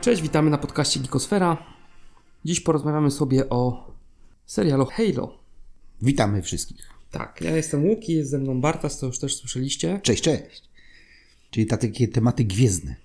[0.00, 1.56] Cześć, witamy na podcaście Geekosfera.
[2.44, 3.92] Dziś porozmawiamy sobie o
[4.46, 5.38] serialu Halo.
[6.02, 6.90] Witamy wszystkich.
[7.10, 10.00] Tak, ja jestem Łuki, jest ze mną Bartas, to już też słyszeliście.
[10.02, 10.62] Cześć, cześć.
[11.50, 12.96] Czyli ta, takie tematy gwiezdne.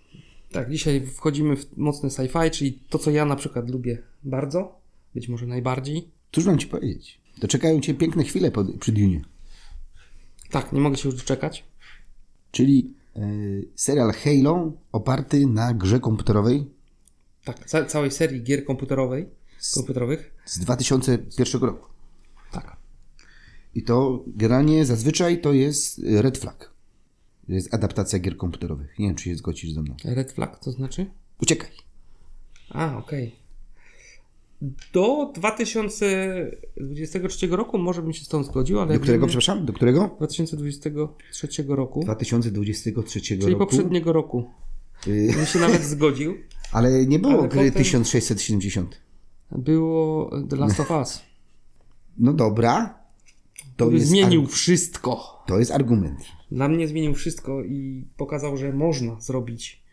[0.51, 4.79] Tak, dzisiaj wchodzimy w mocne sci-fi, czyli to, co ja na przykład lubię bardzo,
[5.15, 6.07] być może najbardziej.
[6.31, 7.22] Cóż mam ci powiedzieć?
[7.39, 9.20] To czekają cię piękne chwile po, przy Dune.
[10.50, 11.65] Tak, nie mogę się już doczekać.
[12.51, 13.19] Czyli e,
[13.75, 16.65] serial Halo oparty na grze komputerowej
[17.43, 19.29] Tak, ca- całej serii gier komputerowej,
[19.73, 20.33] komputerowych.
[20.46, 21.89] z 2001 roku.
[22.51, 22.78] Tak.
[23.75, 26.73] I to generalnie zazwyczaj to jest Red Flag.
[27.47, 29.00] To jest adaptacja gier komputerowych.
[29.00, 29.95] Nie wiem, czy się zgodzisz ze mną.
[30.06, 31.06] Red Flag to znaczy?
[31.42, 31.70] Uciekaj.
[32.70, 33.36] A, okej.
[34.94, 39.66] Do 2023 roku może bym się z tą zgodził, ale Do którego, wiemy, przepraszam?
[39.66, 40.09] Do którego?
[40.17, 43.60] 2023 roku, 2023 czyli roku.
[43.66, 44.50] poprzedniego roku.
[45.08, 46.36] Y, Bym się nawet zgodził.
[46.72, 49.02] ale nie było Ale gry potem- 1670.
[49.52, 51.22] Było The Last of Us.
[52.17, 53.04] No dobra.
[53.78, 55.44] To jest, Zmienił wszystko.
[55.48, 56.20] to jest argument.
[56.52, 59.84] Dla mnie zmienił wszystko i pokazał, że można zrobić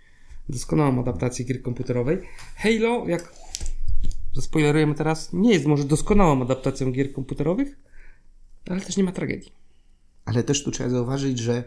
[0.48, 2.18] doskonałą adaptację gier komputerowej.
[2.56, 3.32] Halo, jak
[4.32, 7.78] zaspoilerujemy teraz, nie jest może doskonałą adaptacją gier komputerowych,
[8.68, 9.52] ale też nie ma tragedii.
[10.24, 11.64] Ale też tu trzeba zauważyć, że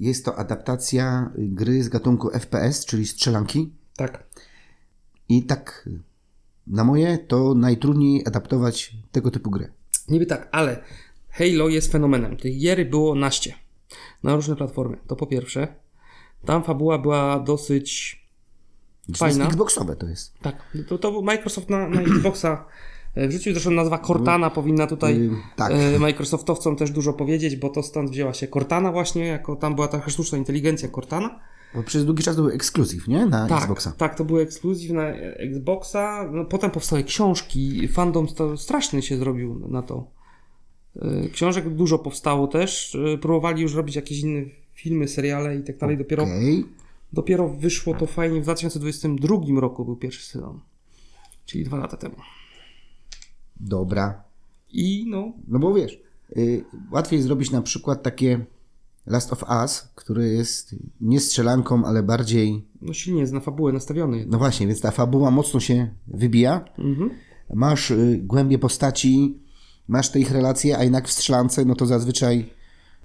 [0.00, 3.72] jest to adaptacja gry z gatunku FPS, czyli strzelanki.
[3.96, 4.26] Tak.
[5.28, 5.88] I tak,
[6.66, 9.68] na moje, to najtrudniej adaptować tego typu grę.
[10.08, 10.82] Niby tak, ale
[11.28, 12.36] Halo jest fenomenem.
[12.36, 13.54] Tych gier było naście.
[14.22, 14.96] Na różne platformy.
[15.06, 15.74] To po pierwsze.
[16.44, 18.20] Tam fabuła była dosyć
[19.06, 19.46] To jest Fajna.
[19.46, 20.38] Xboxowe to jest.
[20.42, 20.56] Tak,
[20.88, 22.64] to, to Microsoft na, na Xboxa
[23.14, 25.72] e, wrzucił, zresztą nazwa Cortana powinna tutaj Yy, tak.
[25.72, 29.88] e, Microsoftowcom też dużo powiedzieć, bo to stąd wzięła się Cortana właśnie, jako tam była
[29.88, 31.40] taka sztuczna inteligencja Cortana.
[31.74, 33.26] Bo przez długi czas był ekskluzyw, nie?
[33.26, 33.92] Na Tak, Xboxa.
[33.96, 35.08] tak, to był ekskluzyw na
[35.38, 40.10] Xboxa, no, potem powstały książki, fandom to straszny się zrobił na to.
[41.02, 44.42] E, Książek dużo powstało też, próbowali już robić jakieś inne
[44.74, 46.26] filmy, seriale i tak dalej, dopiero.
[47.16, 50.60] Dopiero wyszło to fajnie w 2022 roku był pierwszy sezon,
[51.46, 52.16] czyli dwa lata temu.
[53.60, 54.24] Dobra.
[54.72, 56.00] I no, No bo wiesz,
[56.36, 58.46] y, łatwiej zrobić na przykład takie
[59.06, 62.64] Last of Us, które jest nie strzelanką, ale bardziej...
[62.82, 64.24] no silnie jest na fabułę nastawiony.
[64.28, 66.64] No właśnie, więc ta fabuła mocno się wybija.
[66.78, 67.10] Mhm.
[67.54, 69.38] masz y, głębie postaci,
[69.88, 72.55] masz te ich relacje, a jednak w strzelance, no to zazwyczaj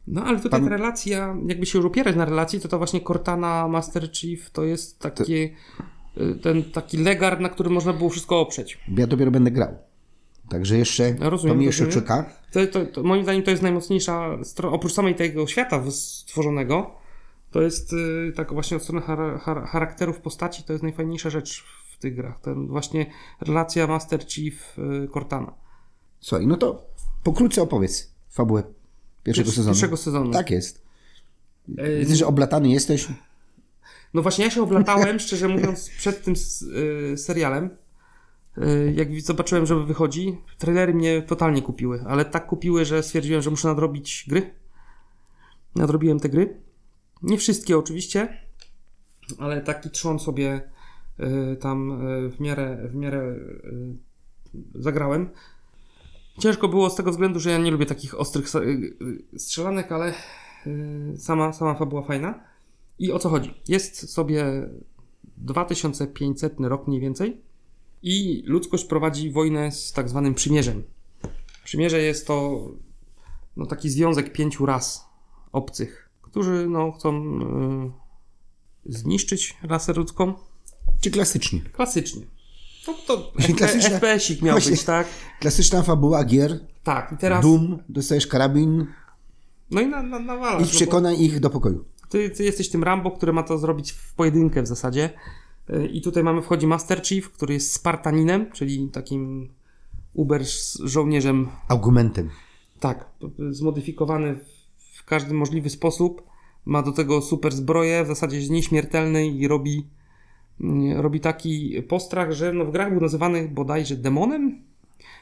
[0.07, 3.01] No ale tutaj Pan- ta relacja, jakby się już opierać na relacji, to to właśnie
[3.01, 5.50] Cortana Master Chief to jest takie,
[6.17, 8.79] y, ten taki legar, na którym można było wszystko oprzeć.
[8.97, 9.78] ja dopiero będę grał.
[10.50, 12.07] Także jeszcze Ja rozumiem, to mnie jeszcze rozumiem.
[12.07, 12.25] czeka.
[12.51, 16.91] To, to, to, moim zdaniem to jest najmocniejsza strona, oprócz samej tego świata stworzonego,
[17.51, 21.63] to jest y, tak właśnie od strony char- char- charakterów postaci, to jest najfajniejsza rzecz
[21.91, 22.40] w tych grach.
[22.40, 23.06] Ten właśnie
[23.41, 25.53] relacja Master Chief y, Cortana.
[26.19, 26.85] Słuchaj, no to
[27.23, 28.63] pokrótce opowiedz fabułę
[29.23, 29.73] pierwszego Pier- sezonu.
[29.73, 30.31] pierwszego sezonu.
[30.31, 30.81] Tak jest.
[31.69, 33.07] Y, Widzę, że oblatany jesteś.
[34.13, 36.33] No właśnie, ja się oblatałem, szczerze mówiąc, przed tym
[37.13, 37.69] y, serialem.
[38.57, 43.49] Y, jak zobaczyłem, że wychodzi, trailery mnie totalnie kupiły, ale tak kupiły, że stwierdziłem, że
[43.49, 44.53] muszę nadrobić gry.
[45.75, 46.61] Nadrobiłem te gry.
[47.21, 48.37] Nie wszystkie oczywiście,
[49.39, 50.61] ale taki trzon sobie
[51.19, 53.35] y, tam w miarę, w miarę
[54.75, 55.29] zagrałem.
[56.41, 58.59] Ciężko było z tego względu, że ja nie lubię takich ostrych y,
[59.35, 60.13] y, strzelanek, ale
[60.68, 62.44] y, sama, sama fabuła fajna.
[63.00, 63.53] I o co chodzi?
[63.68, 64.69] Jest sobie
[65.38, 67.41] 2500 rok mniej więcej
[68.03, 70.84] i ludzkość prowadzi wojnę z tak zwanym przymierzem.
[71.63, 72.68] Przymierze jest to
[73.58, 75.06] no, taki związek pięciu ras
[75.52, 77.40] obcych, którzy no, chcą
[78.85, 80.34] y, zniszczyć rasę ludzką.
[81.02, 81.62] Czy klasycznie?
[81.62, 82.22] Klasycznie.
[82.87, 83.31] No to
[83.89, 85.07] FPS-ik miał być, tak?
[85.39, 86.59] Klasyczna fabuła gier.
[86.83, 87.41] Tak, i teraz...
[87.41, 88.85] Doom, dostajesz karabin
[89.72, 91.85] No i na, na, nawalasz, i no bo- przekonaj ich do pokoju.
[92.09, 95.09] Ty, ty jesteś tym Rambo, który ma to zrobić w pojedynkę w zasadzie.
[95.69, 99.49] Y, I tutaj mamy, wchodzi Master Chief, który jest Spartaninem, czyli takim
[100.13, 100.41] uber
[100.84, 102.29] żołnierzem, Argumentem.
[102.79, 103.05] tak,
[103.49, 104.35] zmodyfikowany
[104.95, 106.23] w każdy możliwy sposób.
[106.66, 109.87] Ma do tego super zbroję, w zasadzie jest nieśmiertelny i robi,
[110.96, 114.61] robi taki postrach, że no w grach był nazywany bodajże demonem.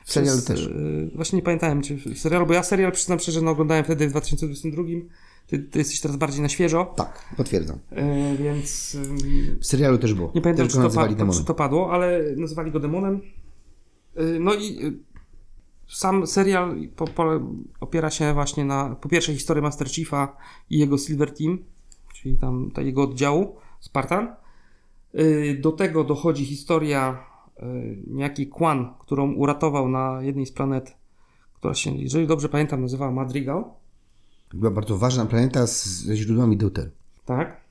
[0.06, 0.66] W serialu Przez, też.
[0.68, 4.08] y, Właśnie nie pamiętałem, czy w serialu, bo ja serial przyznam szczerze, no oglądałem wtedy
[4.08, 4.84] w 2022.
[5.48, 6.94] Ty, ty jesteś teraz bardziej na świeżo.
[6.98, 7.78] Tak, potwierdzam.
[7.92, 8.98] E, więc
[9.60, 10.32] W serialu też było.
[10.36, 13.22] nie pamiętam, też czy to, pa- czy to padło, ale nazywali go demonem.
[14.20, 14.80] Y, No i
[15.88, 17.40] sam serial po, po,
[17.80, 20.36] opiera się właśnie na po pierwsze historii Master Chiefa
[20.70, 21.60] i jego Silver Team,
[22.14, 24.36] czyli tam ta jego oddziału Spartan.
[25.16, 27.24] Y, do tego dochodzi historia
[27.60, 27.64] y,
[28.08, 30.96] niejaki Quan, którą uratował na jednej z planet,
[31.54, 33.64] która się, jeżeli dobrze pamiętam, nazywała Madrigal.
[34.54, 36.92] Była bardzo ważna planeta ze źródłami deuter.
[37.26, 37.62] Tak.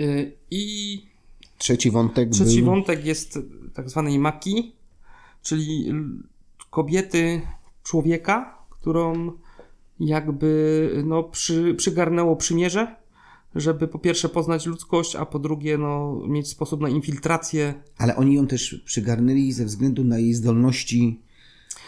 [0.00, 1.14] Y, I
[1.58, 2.66] Trzeci wątek trzeci był...
[2.66, 3.38] wątek jest
[3.74, 4.72] tak zwanej Maki,
[5.42, 5.92] czyli
[6.70, 7.42] kobiety
[7.82, 9.32] człowieka, którą
[10.00, 12.96] jakby no, przy, przygarnęło przymierze,
[13.54, 18.34] żeby po pierwsze poznać ludzkość, a po drugie no, mieć sposób na infiltrację Ale oni
[18.34, 21.20] ją też przygarnęli ze względu na jej zdolności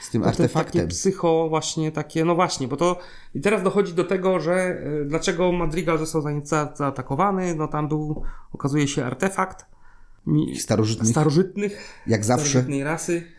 [0.01, 0.81] z tym to artefaktem.
[0.83, 2.99] Takie psycho właśnie takie, no właśnie, bo to
[3.35, 7.89] i teraz dochodzi do tego, że y, dlaczego Madrigal został za- za- zaatakowany, no tam
[7.89, 8.23] był,
[8.53, 9.67] okazuje się, artefakt
[10.27, 12.49] mi, Starożytnych, starożytnych, jak zawsze.
[12.49, 13.36] starożytnej rasy.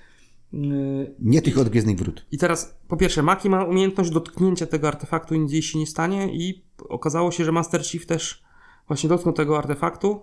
[0.53, 2.25] Y, Nie tych od Gwiezdnych Wrót.
[2.31, 5.87] I teraz, po pierwsze, Maki ma umiejętność dotknięcia tego artefaktu i nic jej się nie
[5.87, 8.43] stanie i okazało się, że Master Chief też
[8.87, 10.21] właśnie dotknął tego artefaktu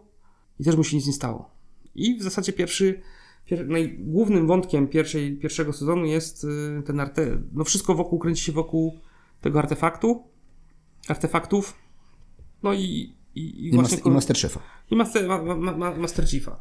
[0.60, 1.50] i też mu się nic nie stało.
[1.94, 3.00] I w zasadzie pierwszy,
[3.46, 8.42] pier, naj, głównym wątkiem pierwszej, pierwszego sezonu jest y, ten arte, no wszystko wokół kręci
[8.44, 8.98] się wokół
[9.40, 10.22] tego artefaktu,
[11.08, 11.74] artefaktów,
[12.62, 12.78] no i,
[13.34, 14.60] i, i I, właśnie mas- i Masterchefa.
[14.90, 16.60] i master, ma, ma, ma, Master Chiefa.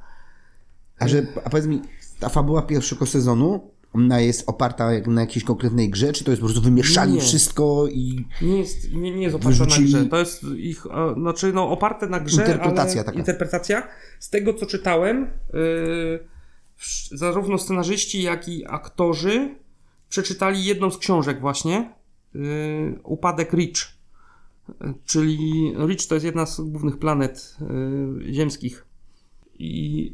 [1.00, 1.82] A, że, a powiedz mi,
[2.20, 6.48] ta fabuła pierwszego sezonu, ona jest oparta na jakiejś konkretnej grze, czy to jest po
[6.48, 7.22] prostu wymieszali Nie.
[7.22, 8.26] wszystko i...
[8.42, 10.06] Nie jest, nie, nie jest oparta na Wyrzucili- grze.
[10.06, 10.84] To jest ich,
[11.18, 13.18] znaczy no oparte na grze, Interpretacja taka.
[13.18, 13.88] interpretacja.
[14.20, 16.28] Z tego co czytałem, yy,
[17.12, 19.56] zarówno scenarzyści, jak i aktorzy
[20.10, 21.94] przeczytali jedną z książek właśnie,
[22.34, 23.88] yy, Upadek Rich.
[25.06, 27.58] Czyli Rich to jest jedna z głównych planet
[28.26, 28.86] yy, ziemskich.
[29.60, 30.14] I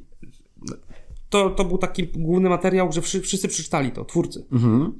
[1.30, 4.94] to, to był taki główny materiał, że wszy- wszyscy przeczytali to, twórcy Mhm.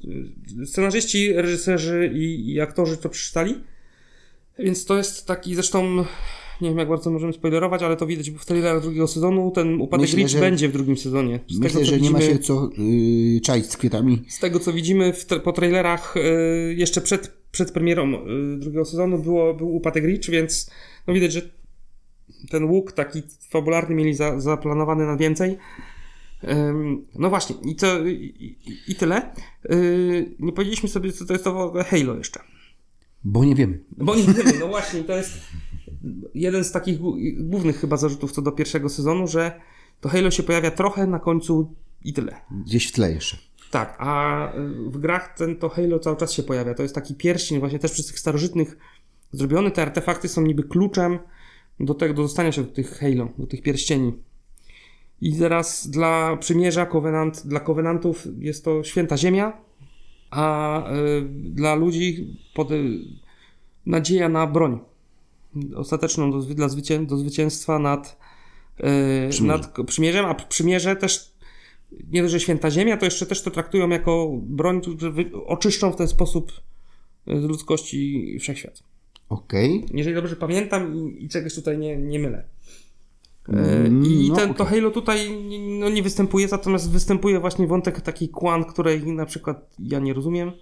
[0.66, 3.54] scenarzyści, reżyserzy i, i aktorzy to przeczytali.
[4.58, 6.04] Więc to jest taki, zresztą
[6.60, 9.50] nie wiem jak bardzo możemy spoilerować, ale to widać w trailerach drugiego sezonu.
[9.54, 11.40] Ten upadek Myślę, Rich że- będzie w drugim sezonie.
[11.50, 14.22] Z Myślę, tego, że nie ma widzimy, się co yy, czaić z kwiatami.
[14.28, 15.12] Z tego co widzimy
[15.44, 20.70] po trailerach y, jeszcze przed, przed premierą y, drugiego sezonu było, był upadek Rich, więc
[21.06, 21.42] no widać, że
[22.50, 25.58] ten łuk taki fabularny mieli za, zaplanowany na więcej.
[27.14, 28.56] No właśnie, i, to, i,
[28.88, 29.34] i, tyle.
[29.72, 32.40] Y, nie powiedzieliśmy sobie, co to jest to Halo jeszcze.
[33.24, 33.80] Bo nie wiemy.
[33.96, 35.32] Bo nie wiemy, no właśnie, to jest
[36.34, 39.60] jeden z takich głó- głównych chyba zarzutów co do pierwszego sezonu, że
[40.00, 42.36] to Halo się pojawia trochę na końcu i tyle.
[42.64, 43.36] Gdzieś w tle jeszcze.
[43.70, 46.74] Tak, a y, w grach ten to Halo cały czas się pojawia.
[46.74, 48.76] To jest taki pierścień właśnie też przez tych starożytnych
[49.32, 49.70] zrobiony.
[49.70, 51.18] Te artefakty są niby kluczem
[51.80, 54.12] do tego, do dostania się do tych Halo, do tych pierścieni.
[55.20, 59.52] I teraz dla przymierza, Covenant, dla Covenantów jest to święta ziemia,
[60.30, 62.98] a y, dla ludzi pod, y,
[63.86, 64.78] nadzieja na broń.
[65.76, 68.18] Ostateczną do, dla zwycię, do zwycięstwa nad,
[68.80, 69.58] y, Przymierze.
[69.58, 71.32] nad przymierzem, a przymierze też
[72.12, 75.96] nie dość, że święta ziemia, to jeszcze też to traktują jako broń, wy- oczyszczą w
[75.96, 76.52] ten sposób
[77.26, 78.82] z ludzkości wszechświat.
[79.28, 79.84] Okej.
[79.94, 82.44] Jeżeli dobrze pamiętam i, i czegoś tutaj nie, nie mylę.
[83.48, 84.78] Mm, I no, ten, to okej.
[84.80, 89.70] Halo tutaj nie- no, nie występuje, natomiast występuje właśnie wątek taki kłan, której na przykład
[89.78, 90.52] ja nie rozumiem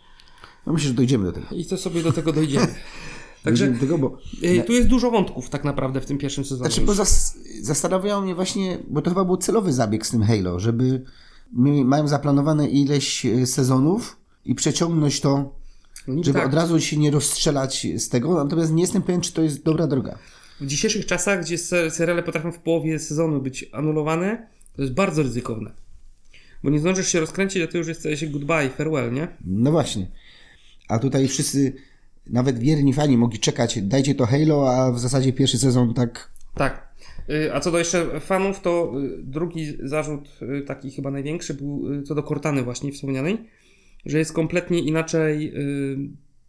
[0.66, 1.46] No myślę, że dojdziemy do tego.
[1.52, 2.66] i to sobie do tego dojdziemy.
[3.44, 4.18] Także tego, bo...
[4.42, 6.70] e, tu jest dużo wątków tak naprawdę w tym pierwszym sezonie.
[6.70, 10.60] Znaczy, bo zas zastanawiało mnie właśnie, bo to chyba był celowy zabieg z tym Halo,
[10.60, 11.04] żeby
[11.84, 15.54] mają zaplanowane ileś e, sezonów i przeciągnąć to,
[16.08, 16.48] No żeby tak.
[16.48, 19.86] od razu się nie rozstrzelać z tego, natomiast nie jestem pewien, czy to jest dobra
[19.86, 20.18] droga.
[20.60, 24.46] W dzisiejszych czasach, gdzie se- seriale potrafią w połowie sezonu być anulowane,
[24.76, 25.72] to jest bardzo ryzykowne.
[26.62, 29.28] Bo nie zdążysz się rozkręcić, a ty już jesteś goodbye, farewell, nie?
[29.44, 30.06] No właśnie.
[30.88, 31.72] A tutaj wszyscy,
[32.26, 36.30] nawet wierni fani mogli czekać, dajcie to Halo, a w zasadzie pierwszy sezon tak...
[36.54, 36.88] Tak.
[37.30, 42.02] Y, A co do jeszcze fanów, to y, drugi zarzut, y, taki chyba największy, był
[42.04, 43.38] co do Cortany właśnie wspomnianej,
[44.06, 45.52] że jest kompletnie inaczej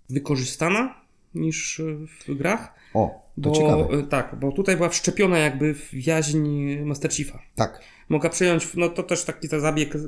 [0.10, 0.96] wykorzystana
[1.36, 1.82] niż
[2.28, 2.74] w grach.
[2.94, 3.98] O, Bo, ciekawe.
[3.98, 6.48] y, tak, bo tutaj była wszczepiona jakby w jaźń
[6.86, 7.39] Master Chiefa.
[7.55, 7.79] Tak.
[8.10, 10.00] Mogła przejąć, no to też taki to zabieg, y,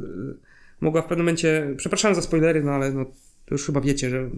[0.82, 3.06] mogła w pewnym momencie, przepraszam za spoilery, no ale no,
[3.46, 4.30] to już chyba wiecie, że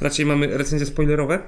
[0.00, 1.42] raczej mamy recenzje spoilerowe.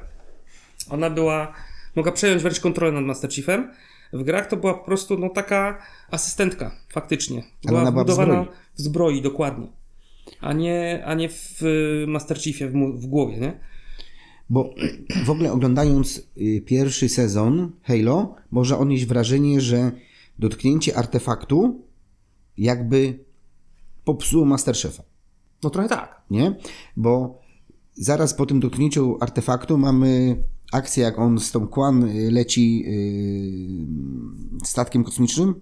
[0.90, 1.54] Ona była,
[1.97, 3.73] mogła przejąć wręcz kontrolę nad Master Chiefem.
[4.12, 7.42] W grach to była po prostu no taka asystentka, faktycznie.
[7.68, 8.56] Ale ona była w wbudowana zbroi.
[8.75, 9.66] w zbroi, dokładnie.
[10.40, 13.61] A nie, a nie w y, Master Chiefie, w, w głowie, nie?
[14.50, 14.75] Bo
[15.25, 19.92] w ogóle oglądając y, pierwszy sezon Halo, można odnieść wrażenie, że
[20.38, 21.85] dotknięcie artefaktu
[22.59, 23.25] jakby
[24.04, 25.02] popsuło Masterchefa.
[25.62, 26.23] No trochę tak.
[26.30, 26.57] nie?
[26.97, 27.40] Bo
[27.95, 30.42] zaraz po tym dotknięciu artefaktu mamy
[30.73, 35.61] akcję, jak on z tą Kwan y, leci yy, statkiem kosmicznym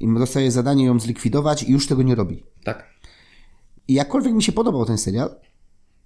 [0.00, 2.42] i dostaje zadanie ją zlikwidować i już tego nie robi.
[2.64, 2.94] Tak.
[3.88, 5.30] I jakkolwiek mi się podobał ten serial,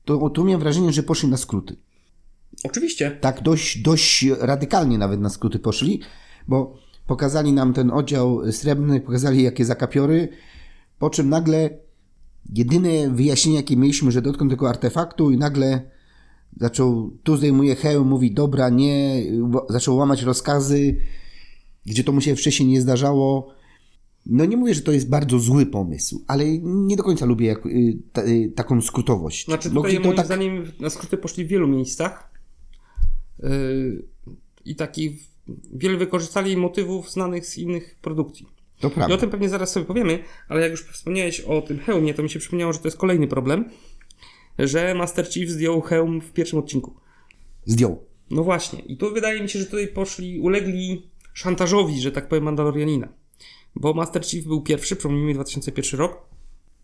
[0.04, 1.76] to tu miałem wrażenie, że poszli na skróty.
[2.64, 3.10] Oczywiście.
[3.10, 6.00] Tak dość, dość radykalnie nawet na skróty poszli,
[6.48, 10.28] bo pokazali nam ten oddział srebrny, pokazali jakie zakapiory,
[10.98, 11.70] po czym nagle
[12.54, 15.90] jedyne wyjaśnienie, jakie mieliśmy, że dotknął tego artefaktu i nagle
[16.60, 19.22] zaczął, tu zdejmuje hełm, mówi dobra, nie,
[19.68, 20.96] zaczął łamać rozkazy,
[21.86, 23.54] gdzie to mu się wcześniej nie zdarzało.
[24.26, 27.66] No nie mówię, że to jest bardzo zły pomysł, ale nie do końca lubię jak,
[27.66, 29.44] y, ta, y, taką skrótowość.
[29.44, 32.27] Znaczy tutaj to moim tak- zdaniem na skróty poszli w wielu miejscach.
[33.42, 34.02] Yy,
[34.64, 35.18] I taki
[35.72, 38.46] wiele wykorzystali motywów znanych z innych produkcji.
[38.80, 39.16] To I o prawda.
[39.16, 40.18] tym pewnie zaraz sobie powiemy,
[40.48, 43.28] ale jak już wspomniałeś o tym hełmie, to mi się przypomniało, że to jest kolejny
[43.28, 43.70] problem,
[44.58, 46.94] że Master Chief zdjął hełm w pierwszym odcinku.
[47.64, 48.04] Zdjął.
[48.30, 48.78] No właśnie.
[48.80, 53.08] I tu wydaje mi się, że tutaj poszli, ulegli szantażowi, że tak powiem, Mandalorianina.
[53.76, 56.28] Bo Master Chief był pierwszy, przypomnijmy 2001 rok.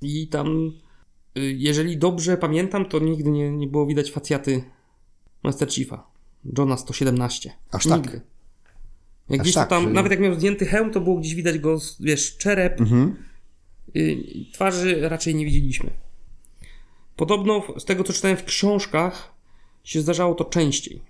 [0.02, 0.72] I tam,
[1.38, 4.64] y, jeżeli dobrze pamiętam, to nigdy nie, nie było widać facjaty
[5.42, 6.13] Master Chiefa.
[6.58, 7.52] Johna 117.
[7.72, 8.02] Aż tak.
[8.02, 8.20] Nigdy.
[9.30, 11.58] Jak Aż gdzieś tak, tam, że- nawet jak miał zdjęty hełm, to było gdzieś widać
[11.58, 12.80] go, wiesz, czerep.
[12.80, 13.16] Mhm.
[13.96, 14.16] Y,
[14.52, 15.90] Twarzy raczej nie widzieliśmy.
[17.16, 19.34] Podobno z tego, co czytałem w książkach,
[19.84, 21.02] się zdarzało to częściej,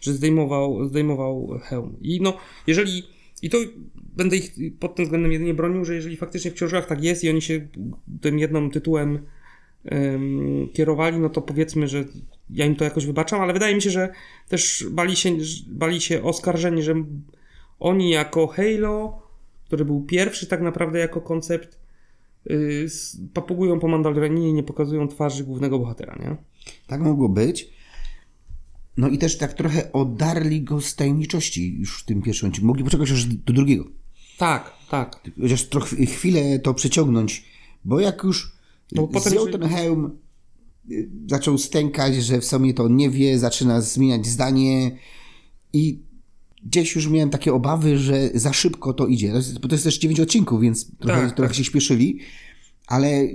[0.00, 1.96] że zdejmował, zdejmował hełm.
[2.00, 3.02] I no, jeżeli,
[3.42, 3.58] i to
[3.96, 7.30] będę ich pod tym względem jedynie bronił, że jeżeli faktycznie w książkach tak jest i
[7.30, 7.68] oni się
[8.20, 9.18] tym jednym tytułem
[9.84, 12.04] em, kierowali, no to powiedzmy, że
[12.50, 14.12] ja im to jakoś wybaczam, ale wydaje mi się, że
[14.48, 15.36] też bali się,
[15.66, 16.94] bali się oskarżeni, że
[17.80, 19.22] oni jako Halo,
[19.64, 21.78] który był pierwszy tak naprawdę jako koncept,
[22.44, 22.86] yy,
[23.34, 26.36] papugują po Mandalorianinie i nie pokazują twarzy głównego bohatera, nie?
[26.86, 27.68] Tak mogło być.
[28.96, 32.66] No i też tak trochę odarli go z tajemniczości już w tym pierwszym odcinku.
[32.66, 33.84] Mogli poczekać aż do drugiego.
[34.38, 35.20] Tak, tak.
[35.40, 37.44] Chociaż trochę chwilę to przeciągnąć,
[37.84, 38.56] bo jak już
[38.92, 40.18] No, potem, ten hełm,
[41.30, 44.90] zaczął stękać, że w sumie to nie wie, zaczyna zmieniać zdanie
[45.72, 46.02] i
[46.64, 49.30] gdzieś już miałem takie obawy, że za szybko to idzie.
[49.30, 51.56] To jest, bo to jest też 9 odcinków, więc trochę, Tak, trochę tak.
[51.56, 52.18] się śpieszyli,
[52.86, 53.28] ale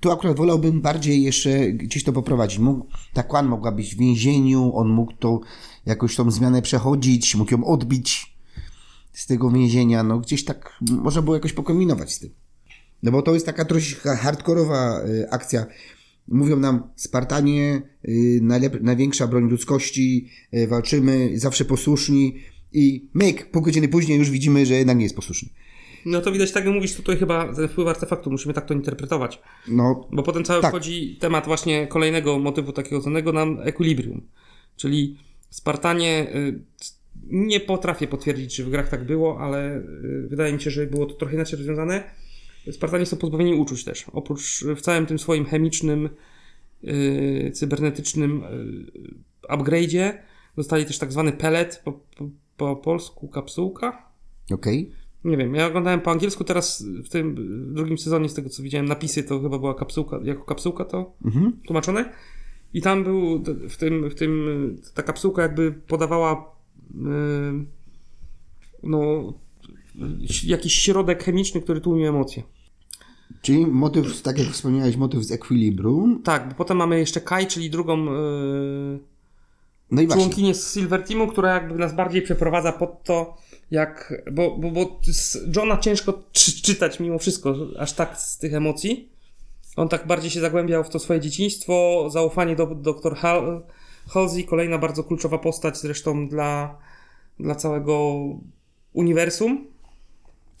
[0.00, 2.58] tu akurat wolałbym bardziej jeszcze gdzieś to poprowadzić.
[2.58, 5.40] Mógł, ta Kwan mogła być w więzieniu, on mógł to
[5.86, 8.36] jakoś tą zmianę przechodzić, mógł ją odbić
[9.12, 12.30] z tego więzienia, no gdzieś tak można było jakoś pokombinować z tym.
[13.02, 15.66] No bo to jest taka trochę hardkorowa y, akcja.
[16.32, 22.38] Mówią nam, Spartanie, y, najlep- największa broń ludzkości, y, walczymy, zawsze posłuszni
[22.72, 25.48] i myk, pół godziny później już widzimy, że jednak nie jest posłuszny.
[26.06, 29.40] No to widać, tak jak mówisz, tutaj chyba ten wpływ artefaktu, musimy tak to interpretować.
[29.68, 30.70] No, Bo potem cały Tak.
[30.70, 34.26] wchodzi temat właśnie kolejnego motywu takiego zwanego nam equilibrium.
[34.76, 35.16] Czyli
[35.50, 36.60] Spartanie, y,
[37.30, 39.82] nie potrafię potwierdzić, czy w grach tak było, ale
[40.28, 42.04] wydaje mi się, że było to trochę inaczej rozwiązane.
[42.70, 44.06] Spartanie są pozbawieni uczuć też.
[44.12, 46.08] Oprócz w całym tym swoim chemicznym,
[46.84, 50.12] y, cybernetycznym y, upgrade'zie
[50.56, 54.08] dostali też tak zwany pellet, po, po, po polsku kapsułka.
[54.52, 54.90] okej.
[55.24, 57.34] Nie wiem, ja oglądałem po angielsku, teraz w tym
[57.74, 61.52] drugim sezonie, z tego co widziałem, napisy to chyba była kapsułka, jako kapsułka to Mhm.
[61.66, 62.12] tłumaczone.
[62.74, 64.46] I tam był w tym, w tym
[64.94, 66.54] ta kapsułka jakby podawała
[66.94, 67.04] yy,
[68.82, 69.32] no
[70.44, 72.42] jakiś środek chemiczny, który tłumie emocje.
[73.42, 76.22] Czyli motyw, tak jak wspomniałeś, motyw z Equilibrium.
[76.22, 78.98] Tak, bo potem mamy jeszcze Kai, czyli drugą yy,
[79.90, 83.36] No i właśnie, członkinię z Silver Teamu, która jakby nas bardziej przeprowadza pod to,
[83.70, 84.22] jak.
[84.32, 89.08] Bo, bo, bo z Johna ciężko czy, czytać mimo wszystko, aż tak z tych emocji.
[89.76, 93.60] On tak bardziej się zagłębiał w to swoje dzieciństwo, zaufanie do dr Hal-
[94.08, 96.78] Halsey, kolejna bardzo kluczowa postać zresztą dla,
[97.40, 98.14] dla całego
[98.92, 99.71] uniwersum.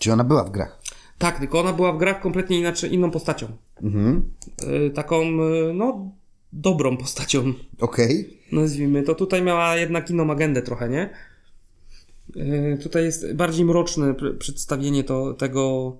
[0.02, 0.80] Czy ona była w grach?
[1.18, 3.46] Tak, tylko ona była w grach kompletnie inaczej, inną postacią.
[3.82, 4.30] Mhm.
[4.68, 6.10] Yy, taką, yy, no,
[6.52, 7.52] dobrą postacią.
[7.80, 8.38] Okej.
[8.52, 9.14] nazwijmy to.
[9.14, 11.10] Tutaj miała jednak inną agendę trochę, nie?
[12.34, 15.96] Yy, tutaj jest bardziej mroczne pr- przedstawienie to, tego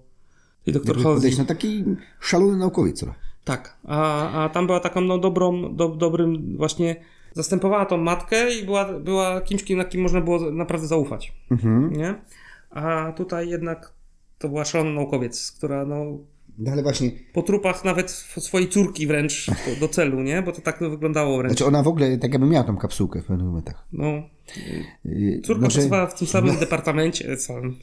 [0.65, 1.39] tej doktor Halsey.
[1.39, 1.85] na taki
[2.21, 3.19] szalony naukowiec trochę.
[3.45, 6.97] Tak, a, a tam była taką no, dobrą, do, dobrym właśnie
[7.33, 11.93] zastępowała tą matkę i była, była kimś, kim- na kim można było naprawdę zaufać, Mhm.
[11.93, 12.15] nie?
[12.73, 13.93] A tutaj jednak
[14.39, 16.19] to była szalona naukowiec, która no
[16.59, 19.47] No ale właśnie, po trupach nawet sw- swojej córki wręcz
[19.81, 20.43] do, celu, nie?
[20.43, 21.53] Bo to tak wyglądało wręcz.
[21.53, 23.87] znaczy ona w ogóle tak jakby miała tą kapsułkę w pewnych momentach.
[23.93, 24.05] No,
[25.05, 27.77] Yy, Córka no, że- pracowała w tym samym departamencie całym.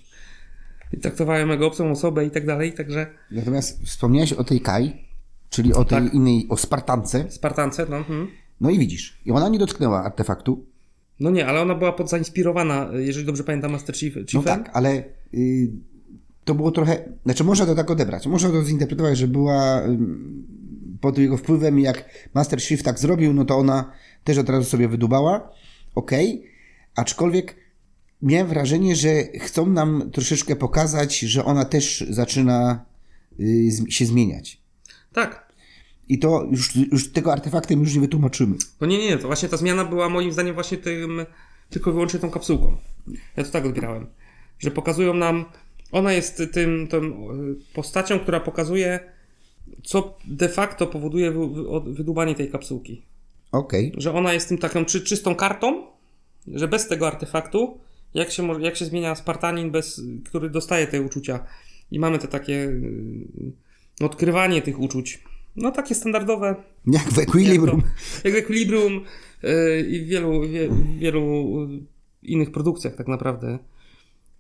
[0.94, 5.06] I traktowała ją jako obcą osobę i tak dalej, także Natomiast wspomniałeś o tej Kai.
[5.50, 6.14] czyli o tej Tak.
[6.14, 7.32] innej, o Spartance.
[7.32, 7.98] Spartance, no.
[7.98, 8.28] mhm.
[8.62, 10.66] No i widzisz, i ona nie dotknęła artefaktu.
[11.20, 14.44] No nie, ale ona była pod zainspirowana, jeżeli dobrze pamiętam, Master Chief, No Chiefem.
[14.44, 15.72] tak, ale y,
[16.46, 20.48] to było trochę, znaczy można to tak odebrać, można to zinterpretować, że była ym,
[21.02, 23.92] pod jego wpływem, jak Master Chief tak zrobił, no to ona
[24.24, 25.52] też od razu sobie wydubała,
[25.96, 26.46] okej,
[26.96, 27.56] aczkolwiek
[28.22, 32.86] miałem wrażenie, że chcą nam troszeczkę pokazać, że ona też zaczyna
[33.40, 34.62] y, się zmieniać.
[35.14, 35.49] Tak.
[36.10, 38.56] I to już, już tego artefaktem już nie wytłumaczymy.
[38.82, 41.26] No nie, nie, to właśnie ta zmiana była moim zdaniem właśnie tym,
[41.70, 42.78] tylko wyłącznie tą kapsułką.
[43.38, 44.08] Ja to tak odbierałem.
[44.60, 45.46] Że pokazują nam,
[45.92, 49.00] ona jest tym, tą y, postacią, która pokazuje,
[49.84, 53.02] co de facto powoduje wy, wy, od- wydłubanie tej kapsułki.
[53.52, 55.88] Okej, Że ona jest tym taką czy, czystą kartą,
[56.48, 57.80] że bez tego artefaktu,
[58.14, 61.46] jak się, jak się zmienia Spartanin, bez, który dostaje te uczucia.
[61.92, 65.20] I mamy te takie y, odkrywanie tych uczuć.
[65.56, 66.56] No takie standardowe,
[66.88, 67.82] jak w jak, Equilibrium.
[67.82, 67.88] to,
[68.24, 68.94] jak w Equilibrium
[69.44, 71.22] yy, i w wielu, wie, wielu
[71.64, 71.80] y,
[72.24, 73.60] innych produkcjach tak naprawdę.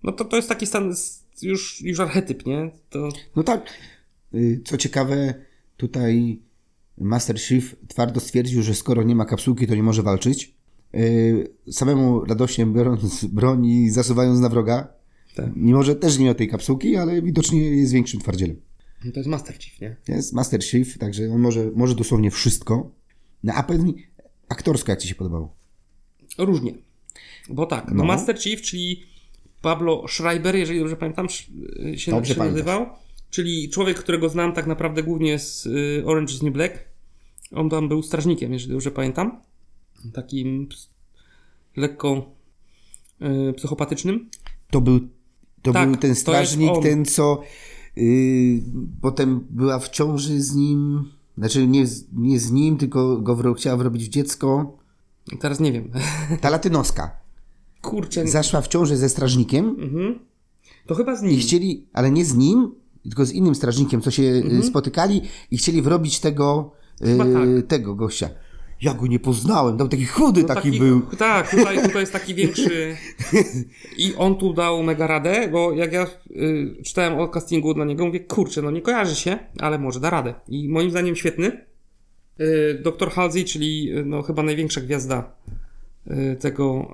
[0.03, 0.93] No to, to jest taki stan,
[1.41, 2.71] już, już archetyp, nie?
[2.89, 3.65] To, No tak.
[4.33, 5.33] Y, Co ciekawe,
[5.77, 6.39] tutaj
[6.97, 10.53] Master Chief twardo stwierdził, że skoro nie ma kapsułki, to nie może walczyć.
[10.95, 14.87] Y, Samemu radośnie biorąc broń i zasuwając na wroga,
[15.35, 15.45] Tak.
[15.55, 18.55] mimo że też nie miał tej kapsułki, ale widocznie jest większym twardzielem.
[19.01, 19.95] To jest Master Chief, nie?
[20.07, 22.91] Jest Master Chief, także on może, może dosłownie wszystko.
[23.43, 24.07] No a powiedz mi,
[24.49, 25.55] aktorsko jak Ci się podobało?
[26.37, 26.73] Różnie.
[27.49, 27.93] Bo tak, no.
[27.93, 28.03] No.
[28.03, 29.03] Master Chief, czyli
[29.61, 31.29] Pablo Schreiber, jeżeli dobrze pamiętam,
[31.95, 32.85] się, Dobrze nazywał.
[33.29, 36.79] Czyli człowiek, którego znam tak naprawdę głównie z y, Orange is New Black.
[37.51, 39.41] On tam był strażnikiem, jeżeli dobrze pamiętam.
[40.13, 40.69] Takim
[41.75, 42.35] lekko
[43.49, 44.29] y, psychopatycznym.
[44.71, 44.99] To był,
[45.61, 47.43] to Tak, był to ten strażnik, ten co
[49.01, 51.03] potem była w ciąży z nim,
[51.37, 54.77] znaczy nie, z- nie z nim, tylko go chciała wrobić w dziecko.
[55.39, 55.91] Teraz nie wiem.
[56.41, 57.11] Ta latynoska
[57.81, 58.27] Kurczę.
[58.27, 60.19] zaszła w ciążę ze strażnikiem Mhm.
[60.87, 61.39] To chyba z i nim.
[61.39, 62.71] chcieli, ale nie z nim,
[63.03, 64.63] tylko z innym strażnikiem, co się y, Mhm.
[64.63, 65.21] spotykali
[65.51, 66.71] i chcieli wrobić tego,
[67.01, 67.67] y, tak.
[67.67, 68.29] tego gościa.
[68.81, 71.01] Ja go nie poznałem, tam taki chudy taki, był.
[71.01, 72.95] Tak, tutaj, tutaj jest taki większy.
[73.97, 78.05] I on tu dał mega radę, bo jak ja y, czytałem o castingu dla niego,
[78.05, 80.33] mówię, kurczę, no nie kojarzy się, ale może da radę.
[80.47, 81.65] I moim zdaniem świetny.
[82.39, 83.11] Y, Dr.
[83.11, 85.31] Halsey, czyli y, no, chyba największa gwiazda
[86.07, 86.91] y, tego,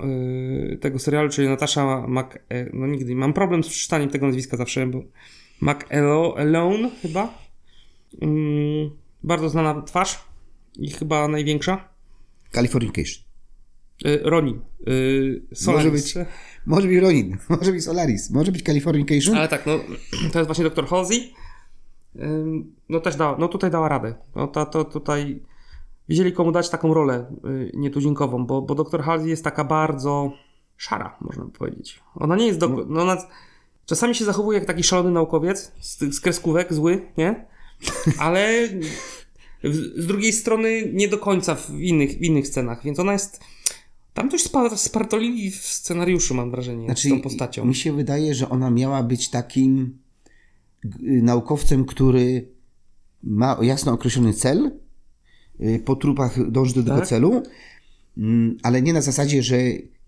[0.74, 2.28] y, tego serialu, czyli Natasza Mac...
[2.50, 5.04] e, No nigdy, mam problem z przeczytaniem tego nazwiska zawsze, bo
[5.62, 7.34] McElone chyba.
[8.22, 8.90] Mm,
[9.24, 10.20] bardzo znana twarz
[10.78, 11.90] i chyba największa.
[12.52, 13.24] Californication.
[14.06, 14.62] Y, Ronin.
[14.88, 15.86] Y, Solaris.
[15.86, 16.30] Może być,
[16.66, 19.36] może być Ronin, może być Solaris, może być Californication.
[19.36, 19.80] Ale tak, no
[20.34, 21.34] to jest właśnie doktor Halsey.
[22.90, 24.16] No też dała, no tutaj dała radę.
[24.36, 25.44] No to, to tutaj
[26.10, 30.32] wiedzieli komu dać taką rolę y, nietuzinkową, bo, bo doktor Halsey jest taka bardzo
[30.78, 32.00] szara, można by powiedzieć.
[32.16, 33.18] Ona nie jest, do, no ona
[33.86, 37.46] czasami się zachowuje jak taki szalony naukowiec z, z kreskówek, zły, nie?
[38.20, 38.70] Ale
[39.74, 43.40] z drugiej strony nie do końca w innych, w innych scenach, więc ona jest
[44.14, 47.66] tam coś spa- spartolili w scenariuszu, mam wrażenie, Znaczy, z tą postacią.
[47.66, 49.98] mi się wydaje, że ona miała być takim
[51.02, 52.48] naukowcem, który
[53.24, 54.72] ma jasno określony cel,
[55.62, 57.08] y, po trupach dąży do tego Tak.
[57.08, 57.44] celu,
[58.18, 59.58] mm, ale nie na zasadzie, że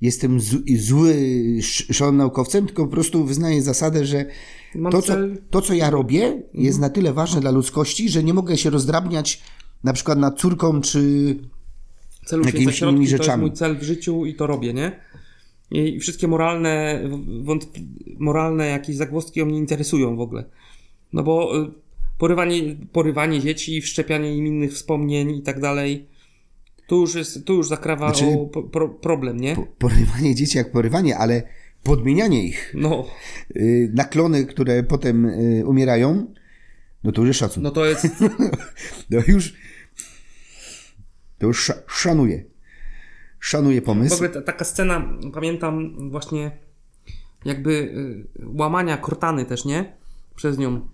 [0.01, 0.39] jestem
[0.77, 1.13] zły,
[1.59, 4.25] sz- szalonym naukowcem, tylko po prostu wyznaję zasadę, że
[4.91, 5.13] to co,
[5.49, 9.41] to, co ja robię, jest na tyle ważne dla ludzkości, że nie mogę się rozdrabniać
[9.83, 10.99] na przykład nad córką, czy
[12.25, 13.41] celu jakimiś innymi to jest rzeczami.
[13.41, 14.99] mój cel w życiu i to robię, nie?
[15.71, 17.03] I wszystkie moralne,
[18.17, 20.45] moralne jakieś zagwozdki o mnie interesują w ogóle.
[21.13, 21.71] No bo y,
[22.17, 26.07] porywanie, porywanie dzieci, wszczepianie im innych wspomnień i tak dalej,
[26.87, 29.55] tu już, jest, tu już zakrawa Znaczy- o pro, problem, nie?
[29.55, 31.43] po- porywanie dzieci jak porywanie, ale
[31.83, 33.05] podmienianie ich, No,
[33.55, 36.33] y, naklony, które potem y, umierają,
[37.03, 37.63] no to już jest szacun.
[37.63, 38.07] no to jest,
[39.09, 39.53] No już,
[41.39, 42.43] to już sza- szanuję.
[43.39, 44.15] Szanuję w pomysł.
[44.15, 46.51] ogóle ta, taka scena, pamiętam właśnie
[47.45, 49.95] jakby y, łamania Cortany też, nie?
[50.35, 50.87] Przez nią.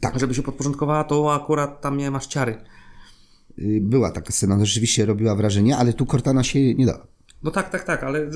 [0.00, 0.18] Tak.
[0.20, 2.56] Żeby się podporządkowała, to akurat tam miałem aż ciary.
[3.58, 7.06] Y, Była taka scena, ona rzeczywiście robiła wrażenie, ale tu Cortana się nie dała.
[7.42, 8.30] No tak, tak, tak, ale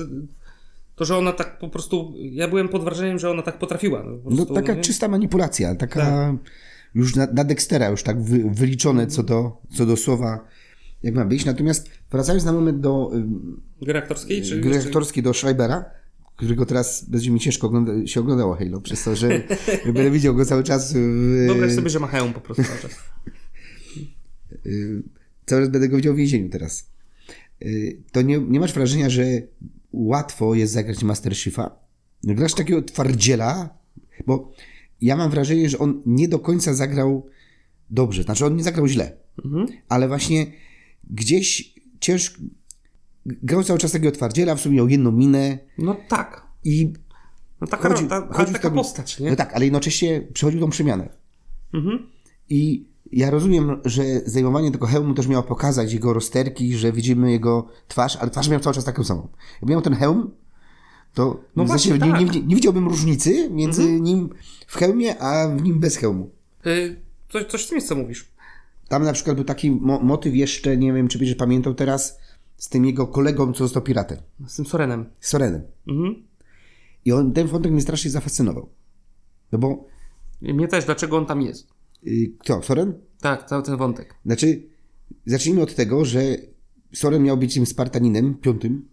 [0.95, 2.13] to, że ona tak po prostu.
[2.17, 4.03] Ja byłem pod wrażeniem, że ona tak potrafiła.
[4.03, 4.81] No, po No prostu, taka nie?
[4.81, 6.35] czysta manipulacja, taka Tak.
[6.95, 10.39] już na, na Dextera, już tak wy, wyliczone co do, co do słowa,
[11.03, 11.45] jak ma być.
[11.45, 14.41] Natomiast wracając na moment do y, Gry aktorskiej?
[14.43, 15.85] Czy gry aktorskiej, do Schreibera,
[16.35, 19.29] którego teraz będzie mi ciężko ogląda, się oglądało Halo, przez to, że
[19.85, 20.97] będę widział go cały czas w,
[21.47, 22.91] Wyobraź sobie, że machają po prostu cały czas.
[25.45, 26.89] cały czas będę go widział w więzieniu teraz.
[27.61, 29.23] Y, to nie, nie masz wrażenia, że
[29.93, 31.75] łatwo jest zagrać Master Chiefa?
[32.23, 33.77] No, grasz takiego twardziela,
[34.25, 34.51] bo
[35.01, 37.25] ja mam wrażenie, że on nie do końca zagrał
[37.89, 38.23] dobrze.
[38.23, 39.17] Znaczy, on nie zagrał źle,
[39.89, 40.45] ale właśnie
[41.09, 42.41] gdzieś ciężko.
[43.25, 46.47] Grał cały czas takiego twardziela, w sumie miał jedną minę No tak.
[46.63, 46.93] i.
[47.61, 49.29] No taka, chodził- ta, chodził taka postać, nie?
[49.29, 51.09] No tak, ale jednocześnie przechodził tą przemianę.
[51.73, 52.09] Mhm.
[52.49, 57.67] I ja rozumiem, że zdejmowanie tego hełmu też miało pokazać jego rozterki, że widzimy jego
[57.87, 59.27] twarz, ale twarz miał cały czas taką samą.
[59.61, 60.31] Jakby miał ten hełm,
[61.13, 62.35] to No w zasadzie właśnie, nie, tak.
[62.35, 64.29] nie, nie widziałbym różnicy między nim
[64.67, 66.29] w hełmie, a w nim bez hełmu.
[66.65, 68.31] Y, coś, coś w tym jest, co mówisz.
[68.87, 72.19] Tam na przykład był taki mo- motyw jeszcze, nie wiem czy będziesz pamiętał teraz,
[72.57, 74.17] z tym jego kolegą, co został piratem,
[74.47, 75.05] Z tym Sorenem.
[75.19, 75.61] Sorenem.
[75.87, 76.23] Mhm.
[77.05, 78.69] I on, ten wątek mnie strasznie zafascynował.
[79.51, 79.85] No bo,
[80.41, 81.67] Mnie też, dlaczego on tam jest.
[82.07, 82.93] Y, kto, Soren?
[83.21, 84.15] Tak, cały ten wątek.
[84.25, 84.63] Znaczy,
[85.25, 86.21] zacznijmy od tego, że
[86.93, 88.87] Soren miał być tym Spartaninem, piątym.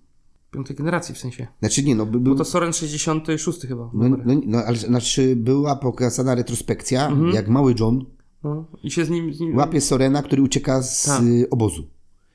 [0.51, 1.47] Piątej generacji w sensie.
[1.61, 3.90] Znaczy nie, no by, Bo był, to Soren 66 chyba.
[3.95, 8.05] no, no, no, ale znaczy była pokazana retrospekcja, jak mały John
[8.45, 9.35] No, I się z nim...
[9.35, 11.23] Z nim łapie Sorena, który ucieka z Tak.
[11.23, 11.87] y, obozu.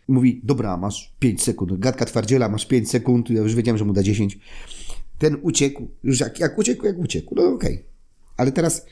[0.10, 1.79] I mówi, dobra, masz 5 sekund.
[1.79, 3.29] Gadka twardziela, masz 5 sekund.
[3.29, 4.39] Ja już wiedziałem, że mu da 10.
[5.17, 5.88] Ten uciekł.
[6.03, 7.36] Już jak, jak uciekł, jak uciekł.
[7.36, 7.84] No okej.
[8.38, 8.86] Ale teraz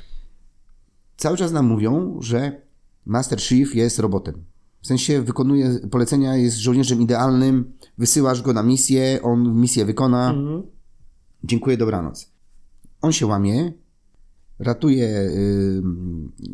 [1.18, 2.62] cały czas nam mówią, że
[3.06, 4.44] Master Chief jest robotem.
[4.82, 10.30] W sensie wykonuje polecenia, jest żołnierzem idealnym, wysyłasz go na misję, on misję wykona.
[10.30, 10.64] Mhm.
[11.44, 12.32] Dziękuję, dobranoc.
[13.02, 13.74] On się łamie,
[14.60, 15.82] ratuje y,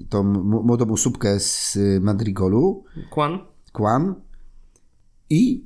[0.10, 0.24] tą
[0.64, 3.40] młodą słupkę z Madrigolu, Kwan.
[3.72, 4.16] Kłam
[5.30, 5.66] i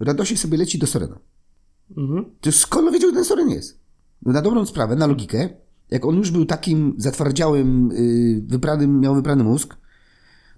[0.00, 1.18] radośnie sobie leci do Sorena.
[1.96, 2.24] Mhm.
[2.40, 3.80] To skąd wiedział, że ten Soren jest?
[4.22, 5.48] Na dobrą sprawę, na logikę,
[5.90, 9.76] jak on już był takim zatwardziałym, y, wypranym, miał wyprany mózg,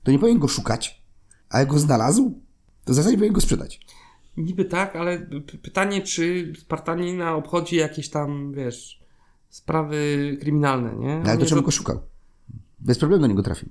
[0.02, 1.02] to nie powinien go szukać,
[1.50, 2.40] a jak go znalazł,
[2.84, 3.80] to w zasadzie powinien go sprzedać.
[4.36, 5.26] Niby tak, ale
[5.62, 9.00] pytanie, czy Spartanina obchodzi jakieś tam, wiesz,
[9.48, 11.16] sprawy kryminalne, nie?
[11.18, 12.00] No, ale On to czemu go szukał?
[12.80, 13.68] Bez problemu do niego trafił.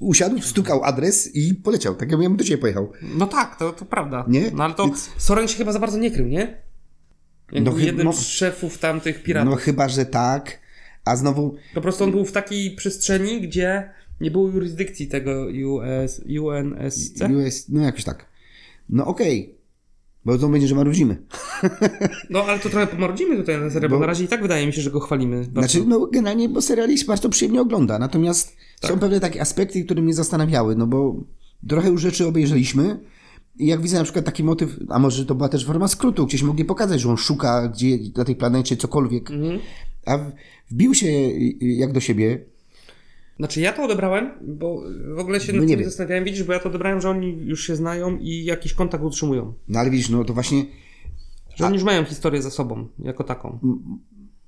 [0.00, 1.94] Usiadł, stukał adres i poleciał.
[1.94, 2.92] Tak jakbym do ciebie pojechał.
[3.16, 4.24] No tak, to, to prawda.
[4.28, 4.50] Nie?
[4.50, 6.62] No ale to Więc- Soren się chyba za bardzo nie krył, nie?
[7.52, 9.50] Jak No był jednym no- z szefów tamtych piratów.
[9.50, 10.63] No chyba, że tak.
[11.04, 13.90] A znowu, Po prostu on był w takiej przestrzeni, gdzie
[14.20, 17.14] nie było jurysdykcji tego US, UNSC.
[17.46, 18.26] US, no jakoś tak.
[18.88, 19.54] No okej.
[20.24, 21.16] Bo to będzie, że marudzimy.
[22.30, 24.66] No ale to trochę pomarudzimy tutaj na serię, bo, Bo- na razie i tak wydaje
[24.66, 25.36] mi się, że go chwalimy.
[25.36, 25.60] Bardzo.
[25.72, 27.98] Znaczy, no generalnie, bo serial bardzo przyjemnie ogląda.
[27.98, 28.90] Natomiast Tak.
[28.90, 31.16] są pewne takie aspekty, które mnie zastanawiały, no bo
[31.68, 33.00] trochę już rzeczy obejrzeliśmy.
[33.58, 36.42] I jak widzę na przykład taki motyw, a może to była też forma skrótu, gdzieś
[36.42, 39.60] mogli pokazać, że on szuka gdzie na tej planecie cokolwiek, Mhm.
[40.06, 40.18] A
[40.70, 41.10] wbił się y,
[41.62, 42.44] y, jak do siebie.
[43.36, 44.82] Znaczy ja to odebrałem, bo
[45.14, 47.38] w ogóle się No nad nie tym zastanawiałem, widzisz, bo ja to odebrałem, że oni
[47.44, 49.54] już się znają i jakiś kontakt utrzymują.
[49.68, 50.64] No ale widzisz, no to właśnie
[51.56, 53.58] Że oni już mają historię za sobą, jako taką.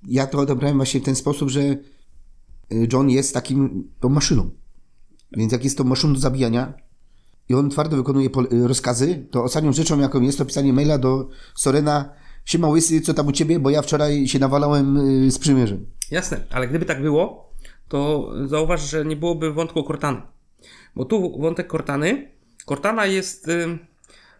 [0.08, 1.78] ja to odebrałem właśnie w ten sposób, że y,
[2.92, 4.50] John jest takim, tą maszyną.
[5.36, 6.74] Więc jak jest tą maszyną do zabijania
[7.48, 12.12] i on twardo wykonuje rozkazy, to ostatnią rzeczą, jaką jest, to pisanie maila do Sorena
[12.46, 15.86] Siema łysy, co tam u ciebie, bo ja wczoraj się nawalałem y, z przymierzem.
[16.10, 17.50] Jasne, ale gdyby tak było,
[17.88, 20.20] to zauważ, że nie byłoby wątku Cortany.
[20.96, 22.28] Bo tu wątek Cortany.
[22.66, 23.48] Cortana jest.
[23.48, 23.78] ym,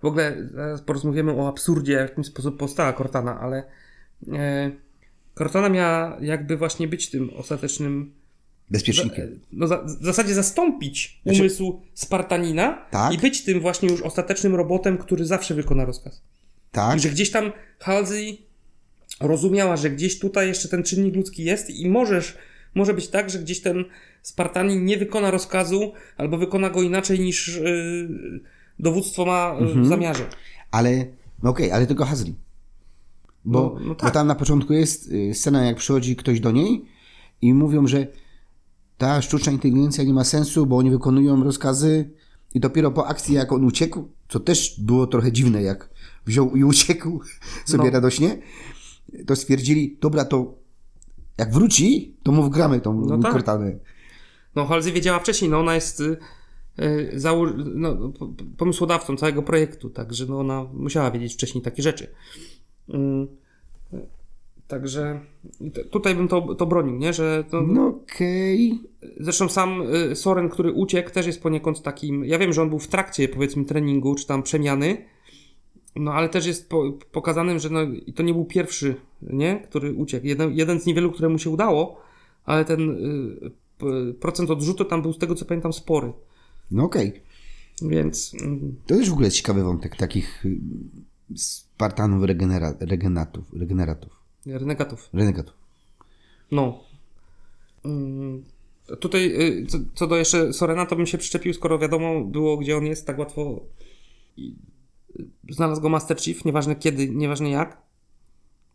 [0.03, 3.65] W ogóle zaraz porozmawiamy o absurdzie, w jaki sposób powstała Cortana, ale
[4.33, 4.71] e,
[5.39, 8.13] Cortana miała jakby właśnie być tym ostatecznym.
[8.71, 9.41] Bezpiecznikiem.
[9.53, 13.13] No, za, w zasadzie zastąpić Znaczy- umysł Spartanina Tak.
[13.15, 16.23] i być tym właśnie już ostatecznym robotem, który zawsze wykona rozkaz.
[16.73, 16.97] Tak?
[16.97, 18.39] I że gdzieś tam Halsey
[19.21, 22.37] rozumiała, że gdzieś tutaj jeszcze ten czynnik ludzki jest i możesz,
[22.75, 23.85] może być tak, że gdzieś ten
[24.23, 28.09] Spartanin nie wykona rozkazu albo wykona go inaczej niż yy,
[28.79, 29.85] dowództwo ma yy, Mhm.
[29.85, 30.27] w zamiarze.
[30.71, 31.07] Ale,
[31.43, 32.35] no okej, ale tylko Hazli.
[33.45, 34.15] Bo, No- no bo tak.
[34.15, 36.85] tam na początku jest y, scena, jak przychodzi ktoś do niej
[37.43, 38.07] i mówią, że
[38.99, 42.11] ta sztuczna inteligencja nie ma sensu, bo oni wykonują rozkazy
[42.55, 45.91] i dopiero po akcji, jak on uciekł, co też było trochę dziwne, jak
[46.27, 47.21] wziął i uciekł
[47.65, 47.91] sobie No.
[47.91, 48.39] radośnie,
[49.27, 50.55] to stwierdzili, dobra, to
[51.39, 53.33] jak wróci, to mu wgramy tą No no tak.
[53.33, 53.79] kortanę.
[54.55, 56.17] No Halsey wiedziała wcześniej, no ona jest yy,
[56.79, 58.13] yy, zało- no,
[58.57, 62.07] pomysłodawcą całego projektu, także no ona musiała wiedzieć wcześniej takie rzeczy.
[62.89, 63.29] Yy,
[64.69, 65.21] Także
[65.61, 67.13] i te- tutaj bym to, to bronił, nie?
[67.13, 68.81] Że to, No okej.
[69.21, 72.25] Zresztą sam y, Soren, który uciekł, też jest poniekąd takim.
[72.25, 75.05] Ja wiem, że on był w trakcie, powiedzmy, treningu czy tam przemiany.
[75.97, 79.61] No ale też jest po, pokazanym, że no, i to nie był pierwszy, nie?
[79.61, 80.27] Który uciekł.
[80.27, 82.01] Jeden, jeden z niewielu, któremu się udało,
[82.45, 86.13] ale ten y, procent odrzutu tam był z tego co pamiętam spory.
[86.71, 87.23] No okej.
[87.83, 90.59] Więc mm, To też w ogóle ciekawy wątek takich y,
[91.37, 94.13] Spartanów regenera, regenatów, regeneratów,
[94.47, 95.09] renegatów.
[95.13, 95.55] renegatów.
[96.51, 96.81] No.
[97.85, 98.45] Mm,
[99.01, 102.77] Tutaj, y, co, co do jeszcze Sorena, to bym się przyczepił, skoro wiadomo było, gdzie
[102.77, 103.61] on jest, tak łatwo
[105.51, 107.83] znalazł go Master Chief, nieważne kiedy, nieważne jak.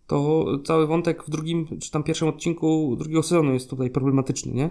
[0.08, 4.70] To cały wątek w drugim, czy tam pierwszym odcinku drugiego sezonu jest tutaj problematyczny, nie?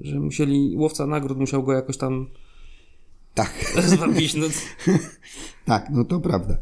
[0.00, 2.26] Że musieli, łowca nagród musiał go jakoś tam
[3.34, 4.46] Tak, zwabić, no.
[5.64, 6.58] tak, no to prawda.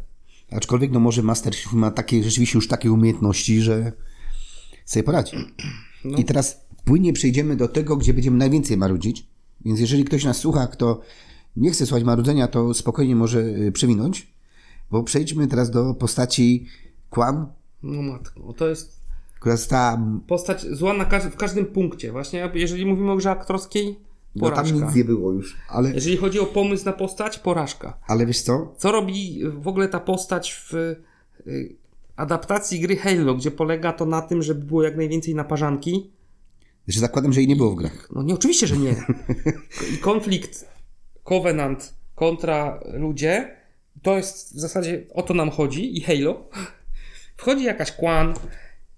[0.51, 3.91] Aczkolwiek no może Master Chief ma takie, rzeczywiście już takie umiejętności, że
[4.85, 5.37] sobie poradzi.
[6.05, 6.17] No.
[6.17, 9.27] I teraz płynnie przejdziemy do tego, gdzie będziemy najwięcej marudzić.
[9.65, 11.01] Więc jeżeli ktoś nas słucha, kto
[11.57, 14.27] nie chce słuchać marudzenia, to spokojnie może y, przewinąć.
[14.91, 16.67] Bo przejdźmy teraz do postaci
[17.09, 17.47] Kłam,
[17.83, 19.01] No matko, to jest
[19.39, 20.01] która została...
[20.27, 22.51] postać zła na każ- w każdym punkcie, właśnie.
[22.53, 23.99] Jeżeli mówimy o grze aktorskiej,
[24.35, 24.85] No tam porażka.
[24.85, 25.57] nic nie było już.
[25.69, 27.97] Ale, Jeżeli chodzi o pomysł na postać, porażka.
[28.07, 28.73] ale wiesz co?
[28.77, 31.75] Co robi w ogóle ta postać w y,
[32.15, 36.11] adaptacji gry Halo, gdzie polega to na tym, żeby było jak najwięcej naparzanki?
[36.87, 38.09] Że zakładam, że jej nie było w grach.
[38.15, 38.95] No nie, oczywiście, że nie.
[39.93, 40.65] I konflikt
[41.29, 43.55] Covenant kontra ludzie,
[44.01, 46.49] to jest w zasadzie o to nam chodzi i Halo.
[47.37, 48.33] Wchodzi jakaś Kwan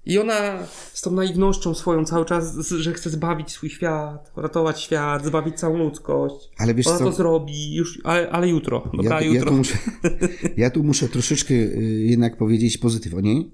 [0.05, 5.25] i ona z tą naiwnością swoją cały czas, że chce zbawić swój świat, ratować świat,
[5.25, 6.49] zbawić całą ludzkość.
[6.57, 7.03] Ale wiesz Ona co?
[7.05, 8.91] to zrobi, już, ale, ale jutro.
[8.93, 9.49] Dobra, Ja, tu- ja, jutro.
[9.51, 9.77] tu muszę,
[10.57, 13.51] ja tu muszę troszeczkę y, jednak powiedzieć pozytyw o niej,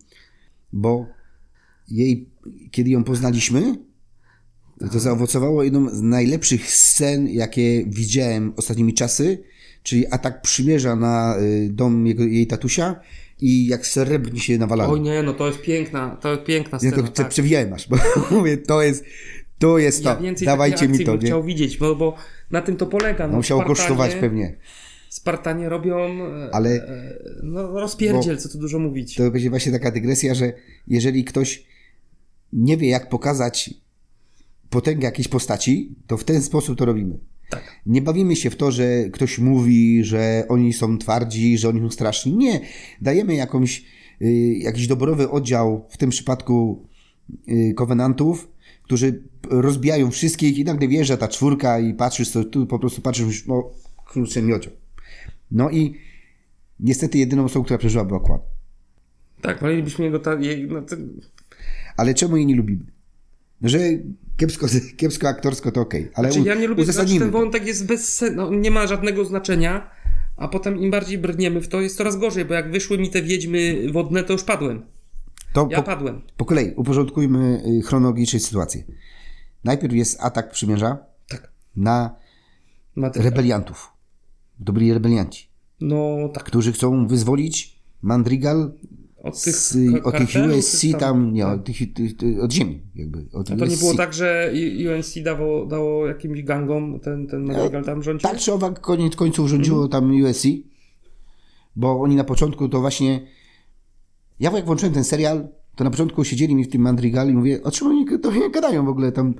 [0.74, 1.06] bo
[1.88, 2.30] jej,
[2.72, 3.76] kiedy ją poznaliśmy,
[4.91, 9.43] to, zaowocowało jedną z najlepszych scen, jakie widziałem ostatnimi czasy,
[9.84, 13.00] czyli atak przymierza na y, dom jego, jej tatusia
[13.41, 14.91] i jak srebrni się nawalali.
[14.91, 17.08] Oj nie, no to jest piękna, to jest piękna ja scena.
[17.08, 17.30] to tak.
[17.30, 17.98] przewijałem aż, bo
[18.32, 19.04] mówię, to jest,
[19.60, 21.26] to jest Ja to, dawajcie mi to, bym nie?
[21.28, 22.15] chciał widzieć, bo, bo
[22.52, 23.28] na tym to polega.
[23.28, 24.56] No, Musiało Spartanie- kosztować pewnie.
[25.10, 29.15] Spartanie robią e, Ale- e, no, rozpierdziel, co tu dużo mówić.
[29.15, 30.54] to będzie właśnie taka dygresja, że
[30.88, 31.63] jeżeli ktoś
[32.54, 33.74] nie wie, jak pokazać
[34.74, 37.20] potęgę jakiejś postaci, to w ten sposób to robimy.
[37.50, 37.82] Tak.
[37.86, 41.90] Nie bawimy się w to, że ktoś mówi, że oni są twardzi, że oni są
[41.90, 42.34] straszni.
[42.34, 42.62] Nie.
[43.02, 43.86] Dajemy jakąś,
[44.22, 44.26] y,
[44.60, 46.88] jakiś doborowy oddział, w tym przypadku
[47.50, 48.52] y, kowenantów,
[48.84, 53.48] którzy rozbijają wszystkich i nagle wjeżdża ta czwórka i patrzysz, to tu po prostu patrzysz,
[53.48, 53.70] no,
[54.14, 54.72] kurczę, miodzio.
[55.52, 55.96] No i
[56.80, 58.42] niestety jedyną osobą, która przeżyła była Kład.
[59.42, 60.20] Tak, wolelibyśmy jego...
[60.20, 60.96] Ta, jej, no, to,
[61.98, 62.86] Ale czemu jej nie lubimy?
[63.62, 63.80] No, Że
[64.38, 64.67] kiepsko,
[64.98, 68.13] kiepsko aktorsko to okej, ale znaczy, u- ja nie lubię, znaczy, ten wątek jest bez
[68.15, 69.89] sen, no, nie ma żadnego znaczenia,
[70.38, 73.22] a potem im bardziej brniemy w to, jest coraz gorzej, bo jak wyszły mi te
[73.22, 74.86] wiedźmy wodne, to już padłem.
[75.54, 76.22] To Ja po, padłem.
[76.38, 78.84] po kolei uporządkujmy y, chronologicznie sytuację.
[79.63, 80.98] Najpierw jest atak przymierza
[81.30, 81.52] Tak.
[81.76, 82.15] na
[83.15, 83.91] rebeliantów.
[84.60, 85.48] Dobry rebelianci,
[85.82, 86.43] No tak.
[86.43, 88.74] którzy chcą wyzwolić Mandrigal
[89.24, 92.82] Od tych, z, od tych USC czy tam, nie, od, tych, tych, tych, od ziemi
[92.96, 93.26] jakby.
[93.34, 93.80] Od A to nie USC.
[93.80, 94.54] było tak, że
[94.96, 98.30] UNC dało, dało jakimś gangom ten, ten Madrigal tam rządził?
[98.30, 100.46] Tak czy owak koniec końców rządziło tam USC,
[101.76, 103.28] bo oni na początku to właśnie...
[104.40, 107.64] Ja jak włączyłem ten serial, to na początku siedzieli mi w tym Mandrigal i mówię,
[107.64, 109.34] o czym oni to nie gadają w ogóle tam,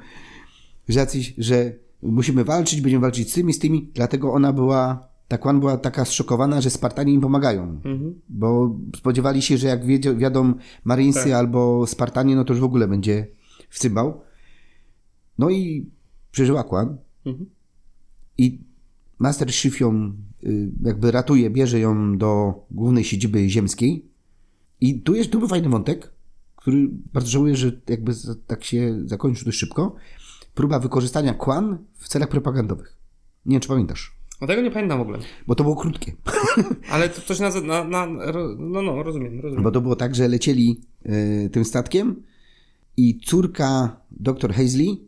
[0.90, 5.38] że jacyś, że musimy walczyć, będziemy walczyć z tymi, z tymi, dlatego ona była, ta
[5.38, 8.22] Kwan była taka zszokowana, że Spartanie im pomagają, Mhm.
[8.30, 11.32] bo spodziewali się, że jak wiedzie- wiadą Marinesy Tak.
[11.34, 13.28] albo Spartanie, no to już w ogóle będzie
[13.70, 14.22] w cymbał.
[15.38, 15.90] No i
[16.32, 17.46] przeżyła Kwan, Mhm.
[18.38, 18.62] i
[19.20, 24.06] Master Chief ją y, jakby ratuje, bierze ją do głównej siedziby ziemskiej.
[24.82, 26.14] I tu jest tu był fajny wątek,
[26.56, 28.14] który bardzo żałuję, że jakby
[28.48, 29.96] tak się zakończył dość szybko.
[30.54, 32.98] Próba wykorzystania Kwan w celach propagandowych.
[33.46, 34.16] Nie wiem, czy pamiętasz.
[34.44, 35.20] No tego nie pamiętam w ogóle.
[35.48, 36.14] Bo to było krótkie.
[36.92, 38.06] Ale to coś na, na, na
[38.58, 39.64] no, no, rozumiem, rozumiem.
[39.64, 42.24] Bo to było tak, że lecieli y, tym statkiem
[42.98, 45.08] i córka dr Hazley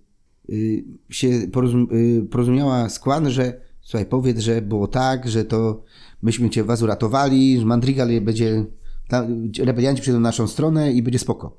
[0.50, 5.84] y, się porozum, y, porozumiała z Kwan, że słuchaj, powiedz, że było tak, że to
[6.22, 8.66] myśmy cię was uratowali, że Mandrigal będzie,
[9.08, 9.28] ta,
[9.60, 11.58] rebelianci przyjdą na naszą stronę i będzie spoko.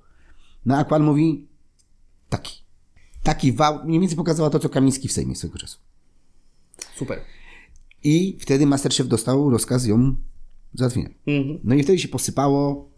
[0.66, 1.46] No a Kwan mówi
[2.28, 2.64] taki.
[3.22, 5.78] Taki wał, mniej więcej pokazała to, co Kamiński w Sejmie swego czasu.
[6.94, 7.35] Super.
[8.06, 10.14] I wtedy Masterchef dostał rozkaz ją
[10.74, 11.08] załatwienia.
[11.26, 11.58] Mhm.
[11.64, 12.88] No i wtedy się posypało.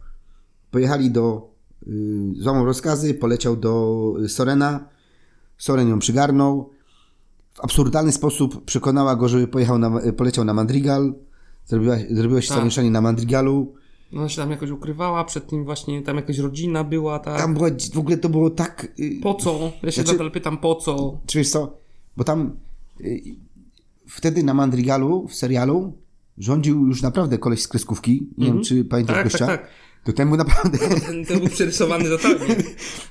[0.71, 1.49] Pojechali do.
[1.87, 4.89] Y, złamał rozkazy, poleciał do y, Sorena.
[5.57, 6.69] Soren ją przygarnął.
[7.53, 11.13] W absurdalny sposób przekonała go, żeby pojechał na, y, poleciał na Mandrigal.
[11.65, 12.57] Zrobiła, zrobiło się Tak.
[12.57, 13.73] zamieszanie na Mandrigalu.
[14.15, 17.37] Ona się tam jakoś ukrywała, przed tym właśnie tam jakaś rodzina była, tak?
[17.41, 18.87] Tam była, w ogóle to było tak.
[18.99, 19.71] y, Po co?
[19.83, 21.17] Ja się Znaczy- nadal pytam po co.
[21.25, 21.77] Czy wiesz co?
[22.17, 22.51] Bo tam
[24.09, 25.93] wtedy na Mandrigalu w serialu
[26.37, 28.27] rządził już naprawdę koleś z kreskówki.
[28.37, 29.47] Nie wiem, czy pamiętasz Tak, gościa?
[29.47, 29.69] tak, tak.
[30.03, 32.55] To temu naprawdę Ten, ten był przerysowany totalnie.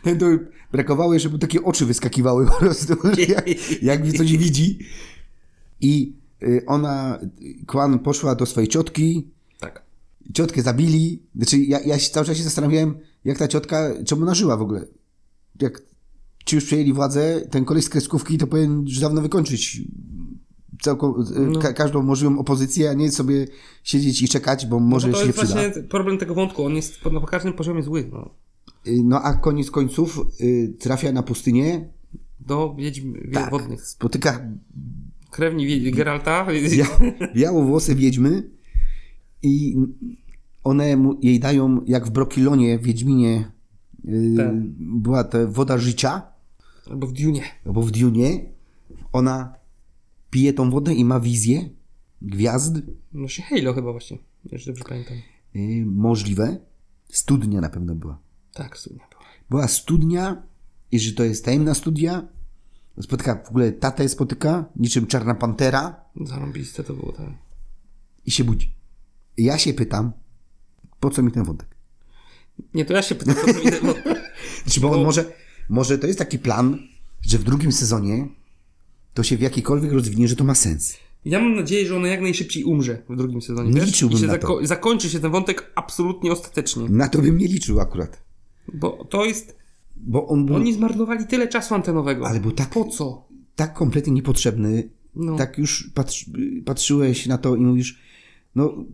[0.20, 0.26] to
[0.72, 2.94] brakowało, żeby takie oczy wyskakiwały po prostu,
[3.28, 3.46] jak,
[3.82, 4.78] jak coś widzi.
[5.80, 7.18] I y, ona,
[7.66, 9.26] Kwan poszła do swojej ciotki,
[9.60, 9.82] Tak.
[10.34, 11.22] ciotkę zabili.
[11.36, 14.62] Znaczy, ja, ja się cały czas się zastanawiałem, jak ta ciotka, czemu ona żyła w
[14.62, 14.84] ogóle.
[15.60, 15.82] Jak
[16.44, 19.82] ci już przejęli władzę, ten koleś z kreskówki to powinien już dawno wykończyć
[20.82, 21.14] całką,
[21.52, 21.58] No.
[21.58, 23.46] ka, każdą możliwą opozycję, a nie sobie
[23.84, 25.60] siedzieć i czekać, bo może Bo to się nie jest przyda.
[25.62, 26.64] właśnie problem tego wątku.
[26.64, 28.08] On jest na każdym poziomie zły.
[28.12, 28.30] No.
[28.86, 31.88] Y, No a koniec końców y, trafia na pustynię,
[32.40, 33.50] Do wiedźm Tak.
[33.50, 33.86] wodnych.
[33.86, 34.40] spotyka
[35.30, 36.46] Krewni Geralta.
[36.70, 36.86] bia,
[37.34, 38.50] białowłose wiedźmy
[39.42, 39.76] i
[40.64, 43.52] one mu, jej dają, jak w Brokilonie, w Wiedźminie
[44.08, 44.52] y, Tak.
[44.78, 46.22] była ta woda życia,
[46.90, 47.40] Albo w Dune.
[47.66, 48.28] albo w Dune,
[49.12, 49.54] ona
[50.30, 51.68] pije tą wodę i ma wizję
[52.22, 52.74] gwiazd,
[53.12, 54.18] No się Halo chyba właśnie.
[54.52, 55.16] Jeśli dobrze pamiętam.
[55.56, 56.58] y, możliwe.
[57.12, 58.18] Studnia na pewno była.
[58.54, 59.22] Tak, studnia była.
[59.50, 60.42] Była studnia
[60.92, 62.28] i że to jest tajemna studia.
[63.00, 67.26] Spotyka, w ogóle tatę spotyka, niczym czarna pantera Zarąbiste to było, tak.
[68.26, 68.74] i się budzi.
[69.36, 70.12] Ja się pytam,
[71.00, 71.68] po co mi ten wątek?
[72.74, 73.94] Nie, to ja się pytam, co to idę, bo...
[74.62, 75.32] Znaczy, bo on może,
[75.68, 76.78] może to jest taki plan,
[77.22, 78.28] że w drugim sezonie
[79.14, 80.96] to się w jakikolwiek rozwinie, że to ma sens.
[81.24, 83.70] Ja mam nadzieję, że ona jak najszybciej umrze w drugim sezonie.
[83.70, 84.66] Nie liczyłbym się na to.
[84.66, 86.88] zakończy się ten wątek absolutnie ostatecznie.
[86.88, 88.22] Na to bym nie liczył akurat.
[88.74, 89.58] Bo to jest...
[89.96, 92.26] Bo on był Oni zmarnowali tyle czasu antenowego.
[92.28, 93.28] Ale był tak- Po co?
[93.56, 94.88] tak kompletnie niepotrzebny.
[95.16, 95.36] No.
[95.36, 96.30] Tak już patrzy,
[96.64, 97.98] patrzyłeś na to i mówisz,
[98.54, 98.84] no,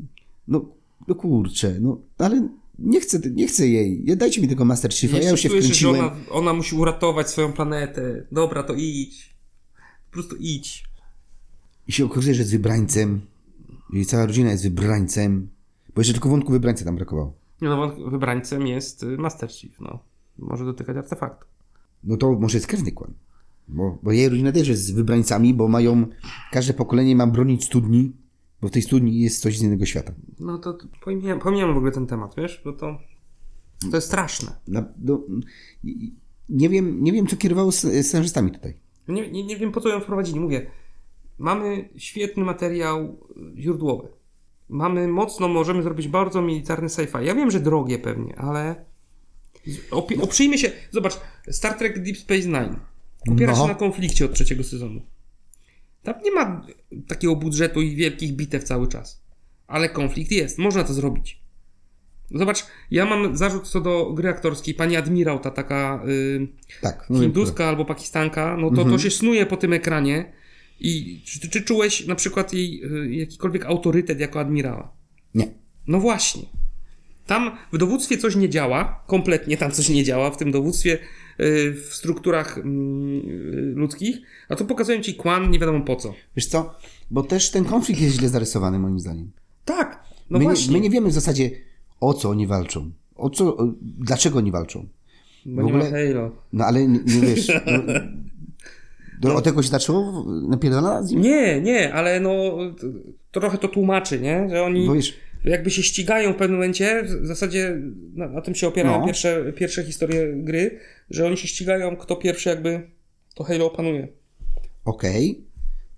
[0.49, 0.69] no,
[1.09, 2.49] no kurczę, no, ale
[2.79, 4.05] nie chcę, nie chcę jej.
[4.17, 6.01] Dajcie mi tego Master Chiefa, ja już się wkręciłem.
[6.01, 8.27] ona, ona musi uratować swoją planetę.
[8.33, 9.34] Dobra, to idź.
[10.15, 10.85] Po prostu idź.
[11.89, 13.21] I się okazuje, że jest wybrańcem.
[13.93, 15.49] Jej cała rodzina jest wybrańcem.
[15.95, 17.35] Bo jeszcze tylko wątku wybrańca tam brakowało.
[17.61, 19.99] No, no, wybrańcem jest y, Master Chief, no.
[20.39, 21.47] Może dotykać artefaktu.
[22.05, 23.13] No to może jest krewny kłan.
[23.69, 26.07] Bo, bo jej rodzina też jest wybrańcami, bo mają,
[26.53, 28.13] każde pokolenie ma bronić studni,
[28.61, 30.13] bo w tej studni jest coś z innego świata.
[30.41, 32.63] No to pomijam, pomijam w ogóle ten temat, wiesz?
[32.65, 32.99] Bo to,
[33.91, 34.57] to jest straszne.
[34.69, 35.23] Na, no,
[36.49, 38.84] nie, wiem, nie wiem, co kierowało scenarzystami tutaj.
[39.09, 40.41] Nie, nie, nie wiem, po co ją wprowadzili.
[40.41, 40.71] Mówię,
[41.39, 43.19] mamy świetny materiał
[43.59, 44.09] źródłowy.
[44.69, 47.23] Mamy mocno, możemy zrobić bardzo militarny sci-fi.
[47.23, 48.85] Ja wiem, że drogie pewnie, ale
[49.91, 50.71] opi- oprzyjmy się.
[50.91, 52.77] Zobacz, Star Trek Deep Space Nine
[53.29, 53.63] opiera No.
[53.63, 55.01] się na konflikcie od trzeciego sezonu.
[56.03, 56.67] Tam nie ma
[57.09, 59.25] takiego budżetu i wielkich bitew cały czas.
[59.67, 61.44] Ale konflikt jest, można to zrobić.
[62.31, 64.75] Zobacz, ja mam zarzut co do gry aktorskiej.
[64.75, 66.47] Pani admirał, ta taka y,
[66.81, 67.07] Tak.
[67.11, 68.91] no hinduska albo pakistanka, no to Mhm.
[68.91, 70.33] to się snuje po tym ekranie.
[70.81, 74.93] I czy, czy czułeś na przykład jej y, jakikolwiek autorytet jako admirała?
[75.35, 75.49] Nie.
[75.87, 76.43] No właśnie.
[77.27, 80.95] Tam w dowództwie coś nie działa, kompletnie tam coś nie działa w tym dowództwie
[81.41, 84.17] y, w strukturach mm, y, ludzkich,
[84.49, 86.15] a tu pokazują ci kłan nie wiadomo po co.
[86.37, 86.75] Wiesz co?
[87.11, 89.31] Bo też ten konflikt jest źle zarysowany, moim zdaniem.
[89.65, 90.67] Tak, no my, właśnie.
[90.67, 91.51] nie, my nie wiemy w zasadzie,
[92.09, 92.91] o co oni walczą.
[93.17, 94.87] O co, o, dlaczego oni walczą.
[95.47, 96.31] Bo w nie ogóle- ma Halo.
[96.53, 97.53] No ale nie, nie wiesz.
[99.23, 101.21] No, do, Od tego się zaczęło napierdala z nim?
[101.21, 102.33] Nie, nie, ale no
[103.33, 104.47] trochę to tłumaczy, nie?
[104.51, 107.81] Że oni wiesz, jakby się ścigają w pewnym momencie, w zasadzie
[108.15, 109.07] na, na tym się opierają No.
[109.07, 110.79] pierwsze, pierwsze historie gry,
[111.11, 112.91] że oni się ścigają, kto pierwszy jakby
[113.35, 114.09] to Halo opanuje.
[114.85, 115.41] okej,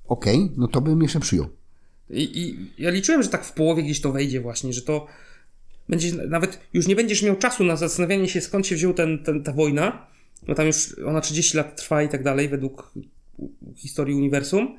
[0.08, 1.46] okej, no to bym jeszcze przyjął.
[2.10, 5.06] I, I ja liczyłem, że tak w połowie gdzieś to wejdzie właśnie, że to
[5.88, 9.42] będzie, nawet już nie będziesz miał czasu na zastanawianie się skąd się wziął ten, ten,
[9.42, 10.06] ta wojna,
[10.46, 12.92] bo tam już ona 30 lat trwa i tak dalej według
[13.74, 14.78] historii uniwersum.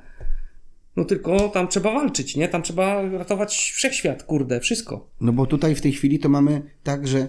[0.96, 2.48] No tylko tam trzeba walczyć, nie?
[2.48, 5.10] Tam trzeba ratować wszechświat, kurde, wszystko.
[5.20, 7.28] No bo tutaj w tej chwili to mamy tak, że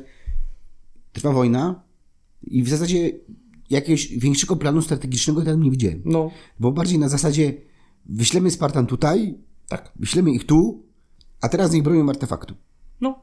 [1.13, 1.84] trwa wojna
[2.44, 3.12] i w zasadzie
[3.70, 6.02] jakiegoś większego planu strategicznego tam nie widziałem.
[6.06, 7.54] No, Bo bardziej na zasadzie
[8.06, 9.36] wyślemy Spartan tutaj,
[9.67, 9.92] tak.
[9.96, 10.84] wyślemy ich tu,
[11.42, 12.56] a teraz niech bronią artefaktu.
[13.02, 13.21] No,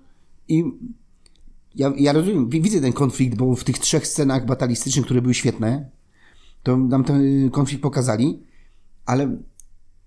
[0.49, 0.65] I
[1.75, 5.35] ja, ja rozumiem, wi- widzę ten konflikt, bo w tych trzech scenach batalistycznych, które były
[5.35, 5.91] świetne,
[6.63, 8.43] to nam ten konflikt pokazali,
[9.07, 9.37] ale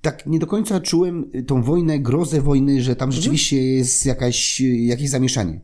[0.02, 5.10] tak nie do końca czułem tą wojnę, grozę wojny, że tam rzeczywiście jest jakaś, jakieś
[5.10, 5.62] zamieszanie.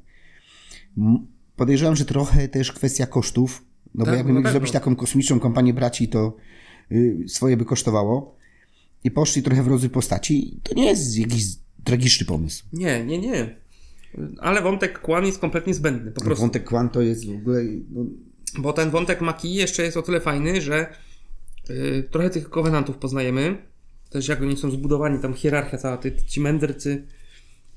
[1.56, 3.66] Podejrzewam, że trochę też kwestia kosztów,
[3.96, 4.52] no Tak, bo jakby na mieli pewno.
[4.60, 6.36] zrobić taką kosmiczną kompanię braci, to
[6.92, 8.36] y, swoje by kosztowało.
[9.04, 10.60] I poszli trochę w rozwój postaci.
[10.64, 11.46] To nie jest jakiś
[11.84, 12.66] tragiczny pomysł.
[12.74, 13.56] nie, nie, nie.
[14.39, 16.41] Ale wątek kłan jest kompletnie zbędny, po prostu.
[16.41, 17.63] Wątek Kwan to jest w ogóle...
[17.91, 18.05] No,
[18.59, 20.88] Bo ten wątek Maki jeszcze jest o tyle fajny, że
[21.70, 23.57] y, trochę tych kowenantów poznajemy.
[24.09, 27.07] też jak oni są zbudowani, tam hierarchia cała, ty, ci mędrcy,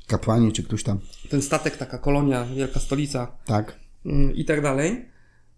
[0.07, 0.99] Kapłani czy ktoś tam.
[1.31, 3.77] ten statek, taka kolonia, wielka stolica Tak.
[4.07, 5.05] mm, i tak dalej.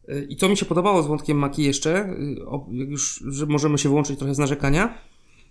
[0.09, 2.09] Y, I co mi się podobało z wątkiem Maki jeszcze,
[2.39, 4.99] y, o- już, że możemy się włączyć trochę z narzekania,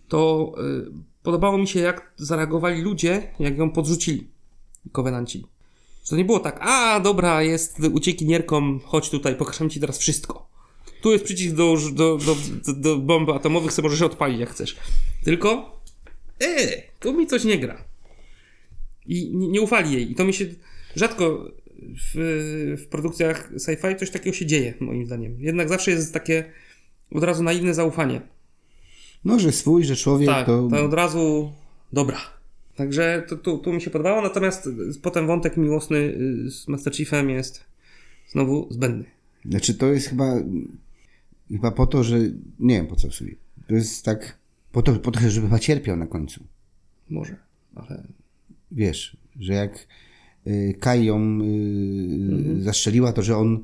[0.07, 0.51] to
[0.87, 0.91] y,
[1.23, 4.27] podobało mi się, jak zareagowali ludzie, jak ją podrzucili,
[4.91, 5.45] kowenanci.
[6.03, 10.49] Że to nie było tak, a dobra, jest uciekinierką, chodź tutaj, pokażę ci teraz wszystko.
[11.01, 12.35] Tu jest przycisk do, do, do,
[12.73, 14.77] do, bomb atomowych, sobie możesz odpalić jak chcesz.
[15.23, 15.81] Tylko,
[16.39, 17.83] e, tu mi coś nie gra.
[19.05, 20.11] I nie, nie ufali jej.
[20.11, 20.45] I to mi się
[20.95, 21.51] rzadko
[21.81, 22.15] w,
[22.81, 25.37] w produkcjach sci-fi coś takiego się dzieje, moim zdaniem.
[25.39, 26.51] Jednak zawsze jest takie
[27.11, 28.21] od razu naiwne zaufanie.
[29.25, 30.67] No, że swój, że człowiek Tak, to...
[30.71, 31.53] to od razu
[31.93, 32.38] dobra.
[32.79, 34.69] Także to, tu, tu mi się podobało, natomiast
[35.01, 37.63] potem wątek miłosny y, z Master Chiefem jest
[38.27, 39.05] znowu zbędny.
[39.45, 40.35] Znaczy to jest chyba
[41.51, 42.19] chyba po to, że
[42.59, 43.31] nie wiem po co w sumie.
[43.67, 44.37] To jest tak
[44.71, 46.43] po to, po to żeby chyba cierpiał na końcu.
[47.09, 47.35] Może,
[47.75, 48.03] ale
[48.71, 49.87] Wiesz, że jak
[50.47, 51.43] y, Kai ją y,
[52.33, 52.61] Mhm.
[52.63, 53.63] zastrzeliła, to że on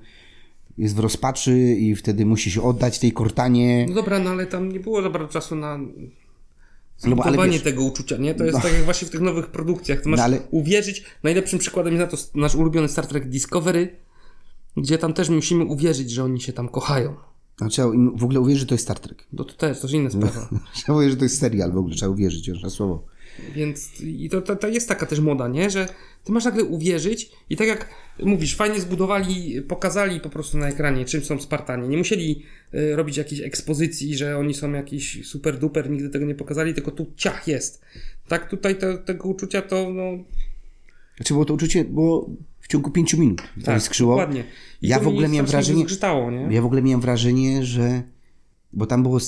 [0.77, 3.85] jest w rozpaczy i wtedy musi się oddać tej Cortanie.
[3.89, 5.79] No dobra, no ale tam nie było za bardzo czasu na
[7.03, 7.15] No,
[7.45, 8.35] wiesz- tego uczucia, nie?
[8.35, 10.01] To jest tak jak właśnie w tych nowych produkcjach.
[10.01, 11.03] Ty masz No, ale- uwierzyć.
[11.23, 13.95] Najlepszym przykładem jest na to nasz ulubiony Star Trek Discovery,
[14.77, 17.15] gdzie tam też musimy uwierzyć, że oni się tam kochają.
[17.61, 19.27] No, trzeba im w ogóle uwierzyć, że to jest Star Trek.
[19.33, 20.49] No to też, to jest inna sprawa.
[20.75, 23.05] Trzeba uwierzyć, że to jest serial w ogóle, trzeba uwierzyć, już na słowo.
[23.55, 25.69] Więc i to, to, to jest taka też moda, nie?
[25.69, 25.87] Że
[26.23, 27.89] ty masz nagle uwierzyć i tak jak
[28.23, 31.87] mówisz, fajnie zbudowali, pokazali po prostu na ekranie, czym są Spartanie.
[31.87, 36.35] Nie musieli y, robić jakiejś ekspozycji, że oni są jakiś super duper, nigdy tego nie
[36.35, 37.85] pokazali, tylko tu ciach jest.
[38.27, 38.75] Tak tutaj
[39.05, 40.23] tego uczucia to, no,
[41.17, 42.29] Znaczy, bo to uczucie było
[42.61, 43.41] w ciągu pięciu minut.
[43.59, 44.11] To tak, skrzyło.
[44.15, 44.43] dokładnie.
[44.81, 45.85] I Ja w ogóle miałem wrażenie-?
[46.49, 48.03] Ja w ogóle miałem wrażenie, że.
[48.73, 49.19] Bo tam było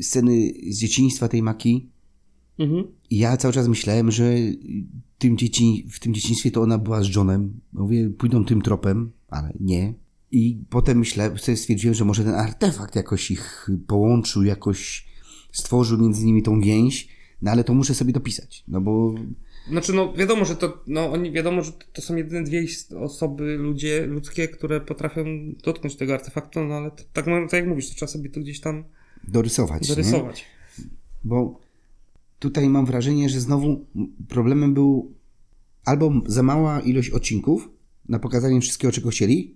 [0.00, 1.88] sceny z dzieciństwa tej Maki.
[2.58, 2.84] Mhm.
[3.10, 4.34] I ja cały czas myślałem, że
[5.18, 7.60] tym dzieci, w tym dzieciństwie to ona była z Johnem.
[7.72, 9.94] Mówię, pójdą tym tropem, ale nie.
[10.30, 15.06] I potem myślałem, sobie stwierdziłem, że może ten artefakt jakoś ich połączył, jakoś
[15.52, 17.08] stworzył między nimi tą więź.
[17.42, 18.64] No ale to muszę sobie dopisać.
[18.68, 19.14] No bo
[19.68, 22.66] Znaczy, no wiadomo, że to, no oni, wiadomo, że to są jedyne dwie
[23.00, 25.24] osoby, ludzie, ludzkie, które potrafią
[25.64, 28.60] dotknąć tego artefaktu, no ale to, tak, tak jak mówisz, to trzeba sobie to gdzieś
[28.60, 28.84] tam
[29.28, 29.82] dorysować.
[29.82, 29.88] Nie?
[29.88, 30.44] dorysować.
[31.24, 31.60] Bo
[32.44, 33.86] tutaj mam wrażenie, że znowu
[34.28, 35.12] problemem był
[35.84, 37.68] albo za mała ilość odcinków
[38.08, 39.54] na pokazanie wszystkiego, czego chcieli,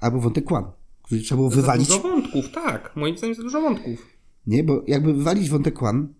[0.00, 0.64] albo wątek kłam,
[1.02, 1.88] który trzeba było wywalić.
[1.88, 2.92] Za dużo wątków, tak.
[2.96, 4.06] Moim zdaniem za dużo wątków.
[4.46, 6.14] Nie, bo jakby wywalić wątek kłam,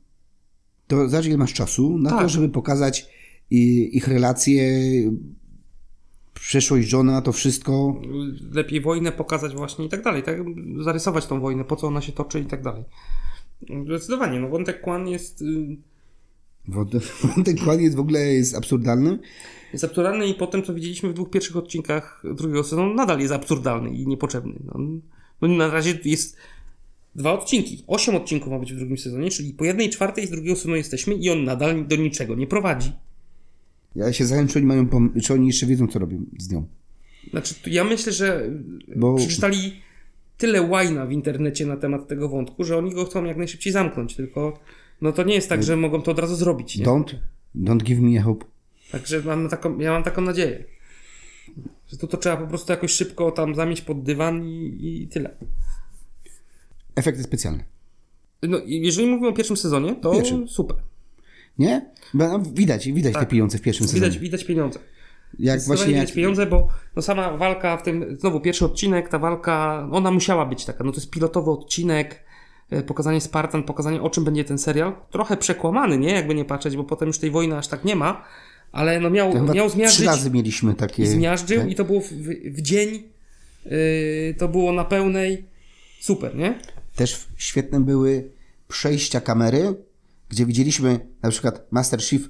[0.87, 2.29] to zobacz ile masz czasu na to, Tak.
[2.31, 3.09] żeby pokazać
[3.51, 4.83] ich relacje,
[6.35, 8.01] przeszłość żona, to wszystko.
[8.53, 10.37] Lepiej wojnę pokazać właśnie i tak dalej, tak?
[10.81, 12.85] Zarysować tą wojnę, po co ona się toczy i tak dalej.
[13.85, 15.77] Zdecydowanie, no wątek kłan jest, y,
[17.37, 19.19] Wątek kłam jest w ogóle jest absurdalny.
[19.73, 23.33] jest absurdalny i po tym, co widzieliśmy w dwóch pierwszych odcinkach drugiego sezonu, nadal jest
[23.33, 24.55] absurdalny i niepotrzebny.
[24.65, 24.81] No,
[25.43, 26.37] no na razie jest
[27.15, 27.85] dwa odcinki.
[27.87, 31.15] Osiem odcinków ma być w drugim sezonie, czyli po jednej czwartej z drugiego sezonu jesteśmy
[31.15, 32.93] i on nadal do niczego nie prowadzi.
[33.97, 36.67] Ja się zastanawiam, czy oni, mają pom- czy oni jeszcze wiedzą, co robią z nią.
[37.31, 38.51] Znaczy, ja myślę, że
[38.97, 39.73] Bo- przeczytali
[40.41, 44.17] tyle łajna w internecie na temat tego wątku, że oni go chcą jak najszybciej zamknąć,
[44.17, 44.59] tylko
[45.01, 46.77] no to nie jest tak, że mogą to od razu zrobić.
[46.79, 46.85] Nie?
[46.87, 47.15] Don't,
[47.57, 48.45] don't give me a hope.
[48.93, 50.65] Także mam taką, ja mam taką nadzieję.
[51.89, 55.31] Że to, to trzeba po prostu jakoś szybko tam zamieć pod dywan i, i tyle.
[56.97, 57.65] Efekty specjalne.
[58.43, 60.49] No, jeżeli mówimy o pierwszym sezonie, to Pierwszym.
[60.49, 60.77] super.
[61.59, 61.91] Nie?
[62.15, 63.23] Bo no, widać, widać Tak.
[63.25, 64.21] te pieniądze w pierwszym Widać, sezonie.
[64.21, 64.79] widać pieniądze.
[65.39, 69.89] Jak właśnie jak, pieniądze, bo no sama walka w tym, znowu pierwszy odcinek, ta walka,
[69.93, 72.25] ona musiała być taka, no to jest pilotowy odcinek,
[72.71, 76.77] e, pokazanie Spartan, pokazanie o czym będzie ten serial, trochę przekłamany, nie, jakby nie patrzeć,
[76.77, 78.25] bo potem już tej wojny aż tak nie ma,
[78.73, 81.07] ale no miał, miał trzy zmiażdżyć razy mieliśmy takie...
[81.07, 81.71] zmiażdżył tak?
[81.71, 82.13] i to było w,
[82.55, 83.03] w dzień,
[83.67, 85.45] yy, to było na pełnej,
[86.01, 86.59] super, nie?
[86.97, 88.31] Też świetne były
[88.69, 89.75] przejścia kamery,
[90.29, 92.23] gdzie widzieliśmy na przykład Master Chief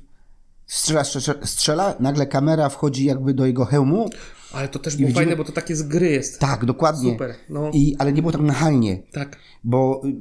[0.71, 4.11] strzela, strzela, strzela, nagle kamera wchodzi jakby do jego hełmu.
[4.53, 6.39] Ale to też było widzimy- fajne, bo to takie z gry jest.
[6.39, 7.13] Tak, dokładnie.
[7.13, 7.71] Super, no.
[7.75, 9.37] I, ale nie było tak nachalnie, Tak.
[9.65, 10.13] bo y,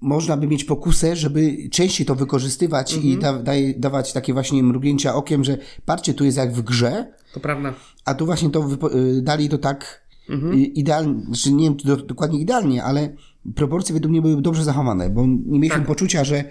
[0.00, 3.20] można by mieć pokusę, żeby częściej to wykorzystywać i Mhm.
[3.20, 7.40] da, daj, dawać takie właśnie mrugnięcia okiem, że patrzcie, tu jest jak w grze, To
[7.40, 7.74] prawda.
[8.04, 10.52] A tu właśnie to y, dali to tak Mhm.
[10.52, 13.08] y, idealnie, znaczy nie wiem czy do, dokładnie idealnie, ale
[13.54, 15.86] proporcje według mnie były dobrze zachowane, bo nie mieliśmy Tak.
[15.86, 16.44] poczucia, że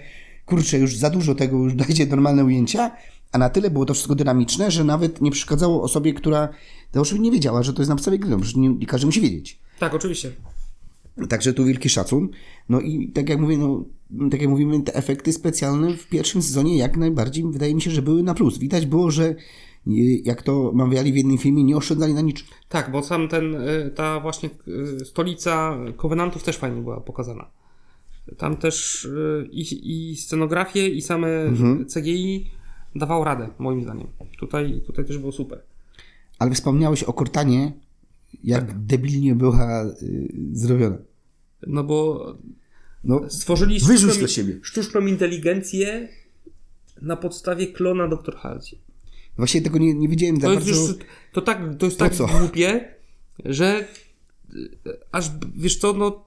[0.48, 2.90] kurczę, już za dużo tego, już dajcie normalne ujęcia,
[3.32, 6.48] a na tyle było to wszystko dynamiczne, że nawet nie przeszkadzało osobie, która
[6.92, 9.06] to oczywiście nie wiedziała, że to jest na podstawie gry, no, przecież nie, nie każdy
[9.06, 9.60] musi wiedzieć.
[9.78, 10.32] Tak, oczywiście.
[11.28, 12.28] Także tu wielki szacun.
[12.68, 13.84] No i tak jak mówię, no,
[14.30, 18.02] tak jak mówimy, te efekty specjalne w pierwszym sezonie jak najbardziej wydaje mi się, że
[18.02, 18.58] były na plus.
[18.58, 19.34] Widać było, że y,
[20.24, 22.46] jak to mawiali w jednym filmie, nie oszczędzali na niczym.
[22.68, 24.50] Tak, bo sam ten, y, ta właśnie
[25.00, 27.50] y, stolica Covenantów też fajnie była pokazana.
[28.36, 31.28] Tam też y, i, i scenografię, i same
[31.94, 32.50] CGI
[32.96, 34.06] dawał radę, moim zdaniem.
[34.38, 35.62] Tutaj, tutaj też było super.
[36.38, 37.72] Ale wspomniałeś o Cortanie,
[38.44, 40.98] jak debilnie była y, zrobiona.
[41.66, 42.26] No bo
[43.04, 44.28] No, stworzyli sztuczną, to
[44.62, 46.08] sztuczną inteligencję
[47.02, 48.36] na podstawie klona Dr.
[48.36, 48.78] Halsey.
[49.36, 50.70] właśnie tego nie, nie wiedziałem za To bardzo.
[50.70, 50.94] już,
[51.32, 52.26] to, tak, to jest Po tak co?
[52.26, 52.94] głupie,
[53.44, 53.88] że
[54.54, 54.68] y,
[55.12, 56.24] aż, wiesz co, no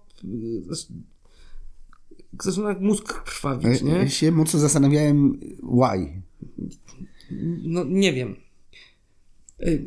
[2.39, 4.09] zaczyna mózg krwawić, Ja nie?
[4.09, 6.21] się mocno zastanawiałem, why.
[7.63, 8.36] No nie wiem.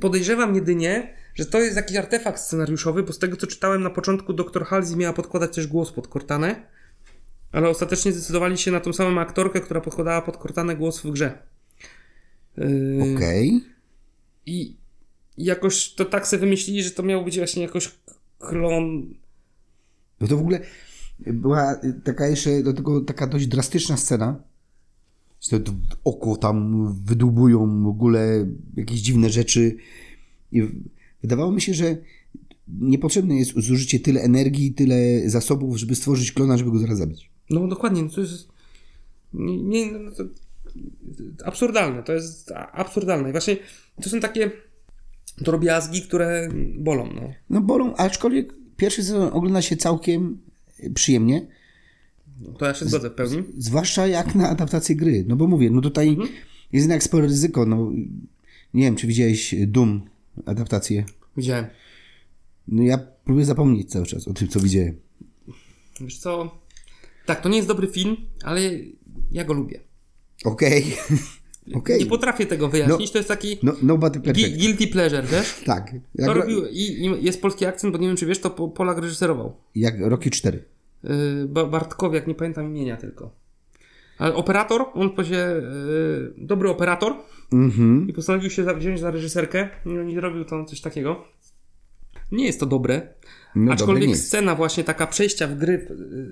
[0.01, 4.33] Podejrzewam jedynie, że to jest jakiś artefakt scenariuszowy, bo z tego co czytałem na początku
[4.33, 6.67] dr Halsey miała podkładać też głos pod Cortanę,
[7.53, 11.39] ale ostatecznie zdecydowali się na tą samą aktorkę, która podkładała pod Cortanę głos w grze.
[12.57, 13.61] Yy, Okej.
[14.47, 14.77] I
[15.37, 17.91] i jakoś to tak sobie wymyślili, że to miał być właśnie jakoś
[18.39, 19.15] klon.
[20.21, 20.61] No to w ogóle
[21.27, 24.43] była taka jeszcze do tego taka dość drastyczna scena.
[25.41, 25.73] Że to
[26.05, 28.47] oko tam wydłubują w ogóle
[28.77, 29.77] jakieś dziwne rzeczy.
[30.53, 30.63] I
[31.23, 31.97] wydawało mi się, że
[32.69, 37.31] niepotrzebne jest zużycie tyle energii, tyle zasobów, żeby stworzyć klona, żeby go zaraz zabić.
[37.51, 38.49] No dokładnie, no to jest.
[39.35, 40.25] Nie, nie no to,
[41.45, 43.29] absurdalne, to jest absurdalne.
[43.29, 43.57] I właśnie
[44.03, 44.51] to są takie
[45.39, 46.49] drobiazgi, które
[46.79, 47.09] bolą.
[47.15, 47.33] No.
[47.51, 50.39] No bolą, aczkolwiek pierwszy sezon ogląda się całkiem
[50.95, 51.47] przyjemnie.
[52.59, 53.43] To ja się zgodzę w pełni.
[53.59, 55.25] Zwłaszcza jak na adaptację gry.
[55.29, 56.29] No bo mówię, no tutaj Mhm.
[56.73, 57.67] jest jednak spore ryzyko.
[57.67, 57.93] No,
[58.75, 60.03] nie wiem, czy widziałeś Doom
[60.47, 61.05] adaptację.
[61.37, 61.67] Widziałem.
[62.69, 64.97] No ja próbuję zapomnieć cały czas o tym, co widziałem.
[66.01, 66.59] Wiesz co?
[67.27, 68.61] Tak, to nie jest dobry film, ale
[69.33, 69.81] ja go lubię.
[70.45, 70.85] Okej.
[71.75, 71.99] Okej.
[71.99, 73.11] Nie potrafię tego wyjaśnić.
[73.11, 74.57] To jest taki No, nobody perfect.
[74.59, 75.55] guilty pleasure, wiesz?
[75.67, 75.95] Tak.
[76.19, 78.99] To robił, i, I jest polski akcent, bo nie wiem, czy wiesz, to Po- Polak
[78.99, 79.57] reżyserował.
[79.75, 80.65] jak Rocky 4.
[81.49, 83.31] Ba- Bartkowiak, nie pamiętam imienia tylko.
[84.19, 87.13] Ale operator, on powiedział, yy, dobry operator
[87.53, 88.09] Mhm.
[88.09, 89.69] i postanowił się wziąć za reżyserkę
[90.09, 91.25] i robił tam coś takiego.
[92.33, 92.95] Nie jest to dobre,
[93.55, 94.27] No dobre aczkolwiek jest.
[94.27, 95.87] scena właśnie taka przejścia w gry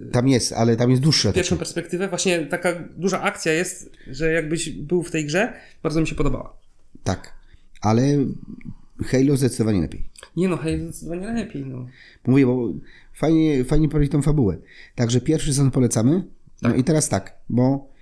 [0.04, 1.32] yy, Tam jest, ale tam jest dłuższa.
[1.32, 1.64] pierwszą Taka.
[1.64, 5.52] perspektywę, właśnie taka duża akcja jest, że jakbyś był w tej grze,
[5.82, 6.56] bardzo mi się podobała.
[7.04, 7.32] Tak.
[7.80, 8.02] Ale
[9.06, 10.04] Halo zdecydowanie lepiej.
[10.36, 11.86] Nie no, hej, zdecydowanie lepiej, no.
[12.26, 12.68] Mówię, bo
[13.12, 14.58] fajnie, fajnie prowadzić tą fabułę.
[14.94, 16.24] Także pierwszy sezon polecamy.
[16.62, 16.78] No Tak.
[16.78, 17.92] i teraz tak, bo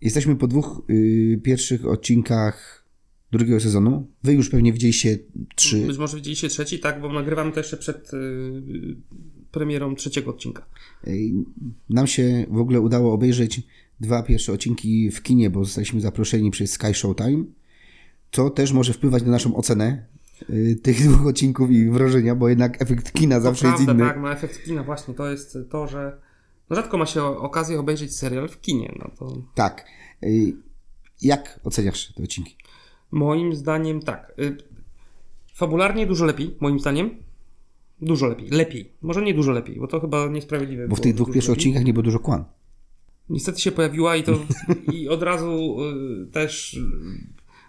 [0.00, 2.84] jesteśmy po dwóch y, pierwszych odcinkach
[3.32, 4.06] drugiego sezonu.
[4.22, 5.18] Wy już pewnie widzieliście
[5.54, 5.86] trzy.
[5.86, 8.96] Być może widzieliście trzeci, tak, bo nagrywamy to jeszcze przed yy,
[9.52, 10.66] premierą trzeciego odcinka.
[11.06, 11.30] Y,
[11.90, 13.62] Nam się w ogóle udało obejrzeć
[14.00, 17.44] dwa pierwsze odcinki w kinie, bo zostaliśmy zaproszeni przez Sky Showtime,
[18.32, 20.23] co też może wpływać na naszą ocenę y,
[20.82, 24.04] tych dwóch odcinków i wrażenia, bo jednak efekt kina zawsze jest Prawda, inny.
[24.12, 26.18] tak, no efekt kina właśnie, to jest to, że
[26.70, 29.84] no rzadko ma się okazję obejrzeć serial w kinie, no to Tak.
[30.24, 30.52] Y,
[31.22, 32.56] Jak oceniasz te odcinki?
[33.10, 34.32] moim zdaniem tak.
[34.38, 34.56] Y,
[35.54, 37.10] fabularnie dużo lepiej, moim zdaniem.
[38.00, 38.92] Dużo lepiej, lepiej.
[39.02, 40.88] Może nie dużo lepiej, bo to chyba niesprawiedliwe.
[40.88, 41.60] Bo w tych dwóch pierwszych lepiej.
[41.60, 42.44] odcinkach nie było dużo kłam.
[43.28, 44.32] Niestety się pojawiła i to
[44.94, 45.76] i od razu
[46.22, 46.80] y, też y,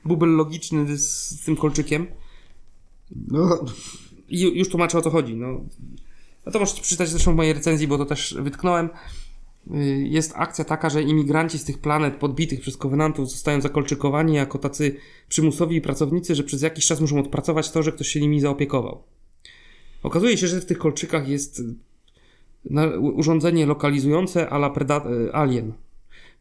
[0.05, 1.09] bubel logiczny z,
[1.41, 2.07] z tym kolczykiem.
[3.11, 3.65] No,
[4.29, 5.35] ju- już tłumaczę o co chodzi.
[5.35, 5.61] No,
[6.45, 8.89] no to możecie przeczytać zresztą w mojej recenzji, bo to też wytknąłem.
[9.75, 14.57] Y, Jest akcja taka, że imigranci z tych planet podbitych przez kowenantów zostają zakolczykowani jako
[14.59, 14.95] tacy
[15.29, 19.03] przymusowi pracownicy, że przez jakiś czas muszą odpracować to, że ktoś się nimi zaopiekował.
[20.03, 25.73] Okazuje się, że w tych kolczykach jest y, urządzenie lokalizujące a la preda- y, Alien.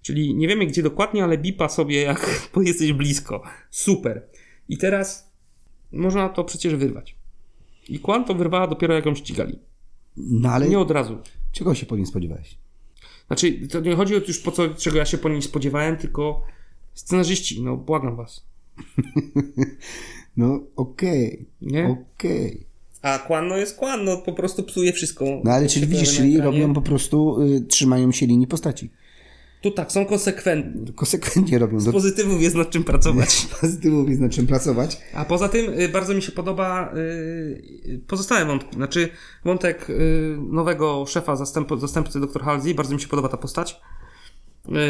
[0.03, 3.43] Czyli nie wiemy gdzie dokładnie, ale bipa sobie jak jesteś blisko.
[3.71, 4.23] Super.
[4.69, 5.34] I teraz
[5.95, 7.17] można to przecież wyrwać.
[7.89, 9.59] I Kwan to wyrwała dopiero jak ją ścigali.
[10.17, 11.19] no ale Nie od razu.
[11.53, 12.59] czego się po nim spodziewałeś?
[13.27, 15.97] Znaczy, to nie chodzi o to już po co, czego ja się po nim spodziewałem,
[15.97, 16.43] tylko
[16.95, 18.45] scenarzyści, no błagam was.
[20.37, 21.87] No okej, Nie?
[22.17, 22.67] okej.
[23.03, 25.25] A Kwan no jest Kwan, no po prostu psuje wszystko.
[25.45, 28.91] No ale czyli widzisz, czyli robią po prostu, y, trzymają się linii postaci.
[29.65, 30.93] Tu tak, są konsekwentni.
[30.93, 31.81] Konsekwentnie robią.
[31.81, 33.47] Z pozytywów jest nad czym pracować.
[33.61, 35.01] pozytywów jest nad czym pracować.
[35.15, 38.77] A poza tym y, bardzo mi się podoba y, pozostałe wątki.
[38.77, 39.09] Znaczy
[39.45, 43.81] wątek y, nowego szefa zastęp, zastępcy dr Halsey, bardzo mi się podoba ta postać.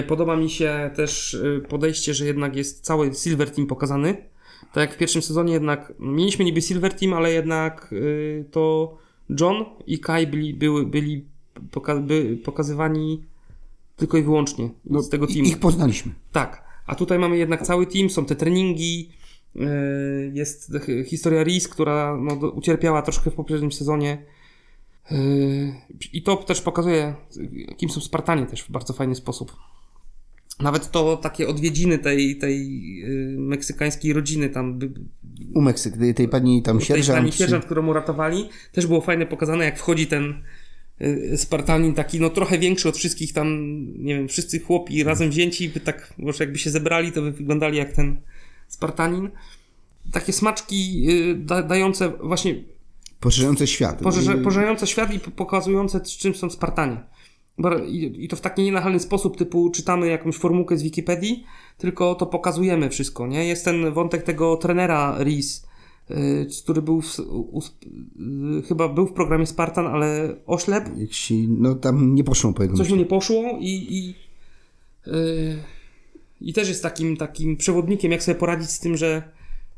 [0.09, 1.37] Podoba mi się też
[1.69, 4.17] podejście, że jednak jest cały Silver Team pokazany.
[4.73, 7.95] Tak jak w pierwszym sezonie jednak no, mieliśmy niby Silver Team, ale jednak
[8.51, 8.97] to
[9.41, 10.55] John i Kai byli,
[10.87, 11.25] byli
[11.71, 13.34] poka by, pokazywani
[13.97, 15.45] tylko i wyłącznie No, z tego teamu.
[15.45, 16.13] Ich poznaliśmy.
[16.33, 19.11] Tak, a tutaj mamy jednak cały team, są te treningi,
[19.55, 19.67] yy,
[20.35, 20.73] jest
[21.07, 24.23] historia Reese, która no, ucierpiała troszkę w poprzednim sezonie.
[25.11, 25.19] Yy,
[26.13, 27.15] I to też pokazuje,
[27.77, 29.57] kim są Spartanie też w bardzo fajny sposób.
[30.61, 34.79] Nawet to takie odwiedziny tej, tej yy, meksykańskiej rodziny tam,
[35.55, 37.19] U Meksyk, tej, tej pani tam tej sierżant.
[37.19, 40.43] pani czy- sierżant, którą uratowali, też było fajne pokazane, jak wchodzi ten
[41.37, 43.49] Spartanin taki, no trochę większy od wszystkich tam,
[43.99, 47.79] nie wiem, wszyscy chłopi razem wzięci, by tak, może jakby się zebrali, to by wyglądali
[47.79, 48.21] jak ten
[48.69, 49.31] Spartanin.
[50.13, 52.55] Takie smaczki y, da, dające właśnie,
[53.25, 54.01] Poszerzające świat.
[54.01, 56.97] Y, pożerające świat i pokazujące, czym są Spartanie.
[57.87, 61.45] I, to w taki nienachalny sposób, typu czytamy jakąś formułkę z Wikipedii,
[61.79, 63.45] tylko to pokazujemy wszystko, nie?
[63.45, 65.64] Jest ten wątek tego trenera Reese, y,
[66.63, 67.63] który był w, u,
[68.59, 72.77] y, chyba był w programie Spartan, ale oślep, się, no tam nie poszło po jego
[72.77, 74.15] coś mu nie poszło i, i,
[75.11, 75.57] y,
[76.41, 79.23] i też jest takim, takim przewodnikiem, jak sobie poradzić z tym, że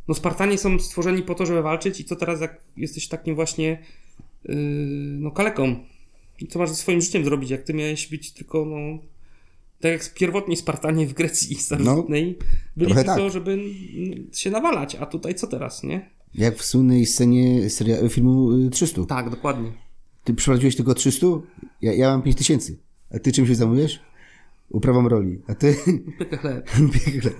[0.08, 3.82] no Spartanie są stworzeni po to, żeby walczyć i co teraz, jak jesteś takim właśnie
[4.48, 4.54] y,
[5.18, 5.76] no kaleką,
[6.40, 8.98] i co masz ze swoim życiem zrobić, jak ty miałeś być tylko, no
[9.80, 12.38] tak jak pierwotni Spartanie w Grecji starożytnej,
[12.76, 13.32] byli trochę tylko, tak.
[13.32, 13.58] żeby
[14.32, 16.15] się nawalać, a tutaj co teraz, nie?
[16.34, 17.70] Jak w słynnej scenie
[18.10, 19.04] filmu y, 300.
[19.04, 19.72] Tak, dokładnie.
[20.24, 21.26] Ty przeprowadziłeś tylko 300?
[21.82, 22.72] Ja, ja mam 5000.
[23.14, 24.00] A ty czym się zajmujesz?
[24.70, 25.40] Uprawą roli.
[25.48, 25.76] A ty?
[26.18, 26.70] Pykę chleb.
[27.06, 27.30] Biegle.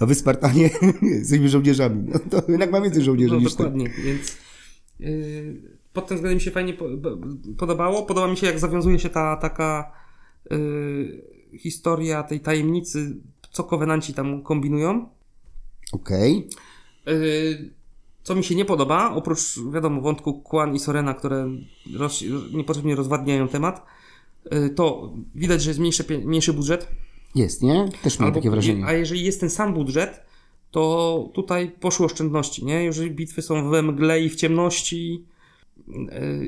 [0.00, 0.70] A wy Spartanie
[1.02, 2.08] jesteśmy żołnierzami.
[2.12, 3.58] No to jednak ma więcej żołnierzy No niż ty.
[3.58, 4.36] dokładnie, więc
[5.00, 5.62] yy,
[5.92, 7.18] pod tym względem mi się fajnie po, po,
[7.58, 8.02] podobało.
[8.02, 9.92] Podoba mi się, jak zawiązuje się ta taka
[10.50, 13.16] yy, historia tej tajemnicy,
[13.50, 15.08] co kowenanci tam kombinują.
[15.92, 16.36] Okej.
[16.36, 16.44] Yy,
[18.22, 21.50] co mi się nie podoba, oprócz wiadomo wątku Kwan i Sorena, które
[21.96, 23.86] roz, niepotrzebnie rozwadniają temat,
[24.50, 26.88] yy, to widać, że jest mniejszy, mniejszy budżet.
[27.34, 27.88] Jest, nie?
[28.02, 28.86] Też mam takie wrażenie.
[28.86, 30.22] A jeżeli jest ten sam budżet,
[30.70, 32.84] to tutaj poszły oszczędności, nie?
[32.84, 35.24] Jeżeli bitwy są we mgle i w ciemności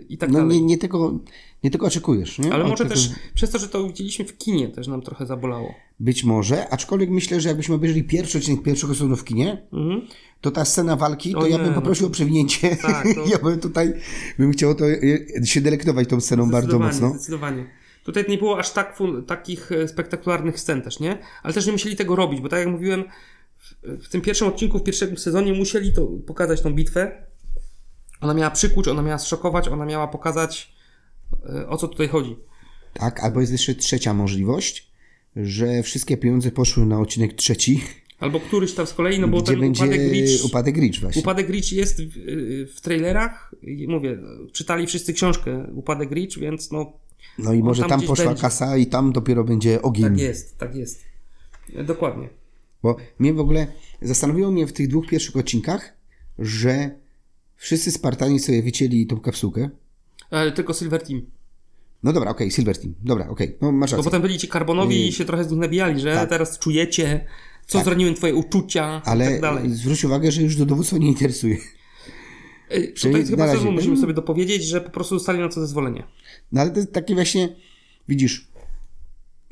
[0.09, 0.57] i tak No dalej.
[0.61, 1.18] nie, nie, tego,
[1.64, 2.53] nie tego oczekujesz, nie?
[2.55, 5.74] Ale może też przez to, że to widzieliśmy w kinie, też nam trochę zabolało.
[6.01, 10.01] Być może, aczkolwiek myślę, że jakbyśmy obejrzeli pierwszy odcinek pierwszego sezonu w kinie, Mhm.
[10.40, 12.76] to ta scena walki, to O ja nie, bym no poprosił o przewinięcie.
[12.76, 13.93] Tak, to- ja bym tutaj,
[14.38, 14.84] bym chciał to,
[15.45, 17.11] się delektować tą sceną bardzo mocno.
[17.11, 17.66] Zdecydowanie.
[18.05, 21.18] Tutaj nie było aż tak takich e, spektakularnych scen też, nie?
[21.43, 23.05] Ale też nie musieli tego robić, bo tak jak mówiłem,
[23.59, 23.74] w,
[24.05, 27.24] w tym pierwszym odcinku, w pierwszym sezonie musieli to pokazać tą bitwę.
[28.23, 30.73] Ona miała przykuć, ona miała zszokować, ona miała pokazać
[31.55, 32.37] e, o co tutaj chodzi.
[32.95, 34.93] Tak, albo jest jeszcze trzecia możliwość,
[35.37, 37.81] że wszystkie pieniądze poszły na odcinek trzeci,
[38.20, 41.23] Albo któryś tam z kolei, no bo gdzie ten będzie upadek Rich, upadek Rich właśnie.
[41.23, 42.12] upadek Rich jest w,
[42.77, 43.55] w trailerach.
[43.62, 44.18] I Mówię,
[44.53, 46.93] czytali wszyscy książkę Upadek Rich, więc no
[47.39, 48.43] No i może tam tam poszła będzie.
[48.43, 50.05] kasa i tam dopiero będzie ogień.
[50.05, 51.05] tak jest, tak jest.
[51.77, 52.29] E, Dokładnie.
[52.83, 53.66] Bo mnie w ogóle
[54.03, 55.93] zastanowiło mnie w tych dwóch pierwszych odcinkach,
[56.39, 56.91] że
[57.62, 59.70] wszyscy Spartanie sobie wycięli tą kapsułkę.
[60.30, 61.22] Ale tylko Silver Team.
[62.02, 62.94] No dobra, okej, Silver Team.
[63.04, 64.10] Dobra, okej, no masz Bo rację.
[64.10, 66.28] potem byli ci karbonowi i się trochę z nich nabijali, że Tak.
[66.28, 67.26] teraz czujecie,
[67.66, 69.70] co zraniły twoje uczucia Ale i tak dalej.
[69.74, 71.56] zwróć uwagę, że już do dowództwa nie interesuje.
[72.68, 73.70] Tutaj przynajmniej chyba razie.
[73.70, 76.04] musimy sobie dopowiedzieć, że po prostu dostali na to zezwolenie.
[76.52, 77.56] No ale to jest takie właśnie,
[78.08, 78.48] widzisz,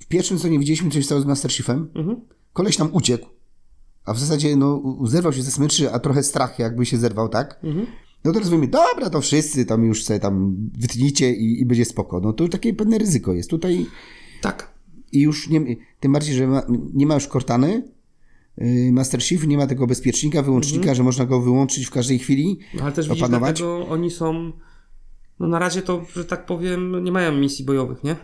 [0.00, 1.90] w pierwszym sezonie widzieliśmy, co się stało z Masterchiefem.
[1.94, 2.20] Mhm.
[2.52, 3.26] Koleś tam uciekł,
[4.04, 7.60] a w zasadzie no, zerwał się ze smyczy, a trochę strach jakby się zerwał, tak?
[7.62, 7.86] Mhm.
[8.24, 12.20] No teraz mówimy, dobra, to wszyscy tam już sobie tam wytnijcie i, i będzie spoko.
[12.20, 13.50] No to takie pewne ryzyko jest.
[13.50, 13.86] Tutaj
[14.42, 14.74] Tak.
[15.12, 16.62] i już nie, tym bardziej, że ma,
[16.94, 17.82] nie ma już Cortany,
[18.58, 20.96] yy, Master Chief, nie ma tego bezpiecznika, wyłącznika, Mhm.
[20.96, 22.58] że można go wyłączyć w każdej chwili.
[22.74, 23.58] No, ale też widzisz, opanować.
[23.58, 24.52] dlatego oni są,
[25.40, 28.16] no na razie to, że tak powiem, nie mają misji bojowych, nie?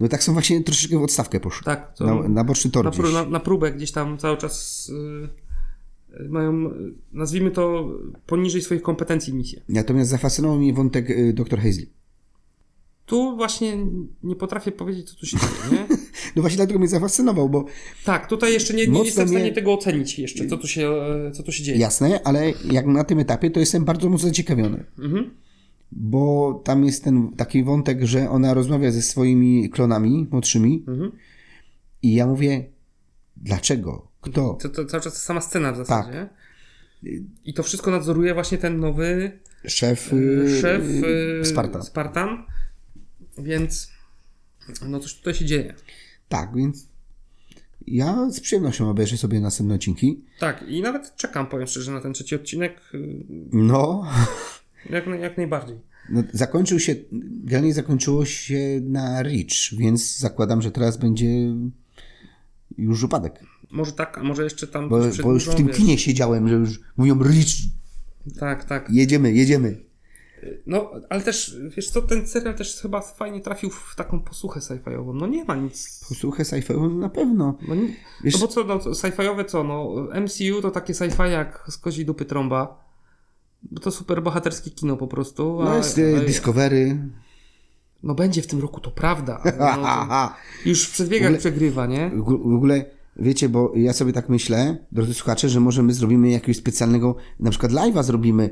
[0.00, 1.64] No tak są właśnie troszeczkę w odstawkę poszły.
[1.64, 1.96] Tak.
[1.96, 3.12] To Na, na boczny tor na, gdzieś.
[3.12, 6.70] na, na próbę gdzieś tam cały czas y, y, mają, y,
[7.12, 7.88] nazwijmy to,
[8.26, 9.60] poniżej swoich kompetencji misje.
[9.68, 11.90] Natomiast zafascynował mnie wątek y, dr Hazley.
[13.06, 13.76] Tu właśnie
[14.22, 15.86] nie potrafię powiedzieć, co tu się dzieje, nie?
[16.36, 17.64] No właśnie dlatego mnie zafascynował, bo
[18.04, 20.88] Tak, tutaj jeszcze nie, nie jestem w stanie mnie- tego ocenić jeszcze, co tu się,
[20.90, 21.78] e, co tu się dzieje.
[21.78, 24.84] jasne, ale jak na tym etapie, to jestem bardzo mocno zaciekawiony.
[24.98, 25.30] Mhm.
[25.92, 31.12] Bo tam jest ten taki wątek, że ona rozmawia ze swoimi klonami młodszymi Mhm.
[32.02, 32.64] i ja mówię,
[33.36, 34.08] dlaczego?
[34.20, 34.58] Kto?
[34.62, 36.28] To, to cały czas ta sama scena w zasadzie.
[37.44, 41.82] I to wszystko nadzoruje właśnie ten nowy Szef, e, szef y, e, Spartan.
[41.82, 42.42] Spartan.
[43.38, 43.90] Więc
[44.88, 45.74] no coś tutaj się dzieje.
[46.28, 46.86] Tak, więc
[47.86, 50.20] ja z przyjemnością obejrzę sobie następne odcinki.
[50.38, 52.80] Tak, i nawet czekam, powiem szczerze, na ten trzeci odcinek.
[53.52, 54.04] No,
[54.90, 55.76] Jak, jak najbardziej.
[56.10, 56.94] No, zakończył się,
[57.44, 61.26] generalnie zakończyło się na Rich, więc zakładam, że teraz będzie
[62.78, 63.40] już upadek.
[63.70, 65.76] Może tak, a może jeszcze tam Bo, bo już w tym wiesz.
[65.76, 67.46] kinie siedziałem, że już mówią Rich,
[68.40, 68.90] Tak, tak.
[68.90, 69.84] jedziemy, jedziemy.
[70.66, 75.14] No, ale też, wiesz co, ten serial też chyba fajnie trafił w taką posłuchę sci-fiową.
[75.14, 76.04] No nie ma nic.
[76.08, 77.58] Posłuchaj sci-fi, na pewno.
[77.68, 77.88] No, nie,
[78.24, 82.04] Wiesz- no bo co, no, sci-fiowe co, no MCU to takie sci-fi jak z kozi
[82.04, 82.89] dupy trąba.
[83.62, 85.58] Bo to super bohaterskie kino po prostu.
[85.64, 86.98] No a- jest e, a- Discovery.
[88.02, 89.42] no będzie w tym roku, to prawda.
[90.08, 90.32] No,
[90.66, 92.10] już w przedbiegach ogóle- przegrywa, nie?
[92.16, 92.84] W ogóle,
[93.16, 97.50] wiecie, bo ja sobie tak myślę, drodzy słuchacze, że może my zrobimy jakiegoś specjalnego, na
[97.50, 98.50] przykład live'a zrobimy,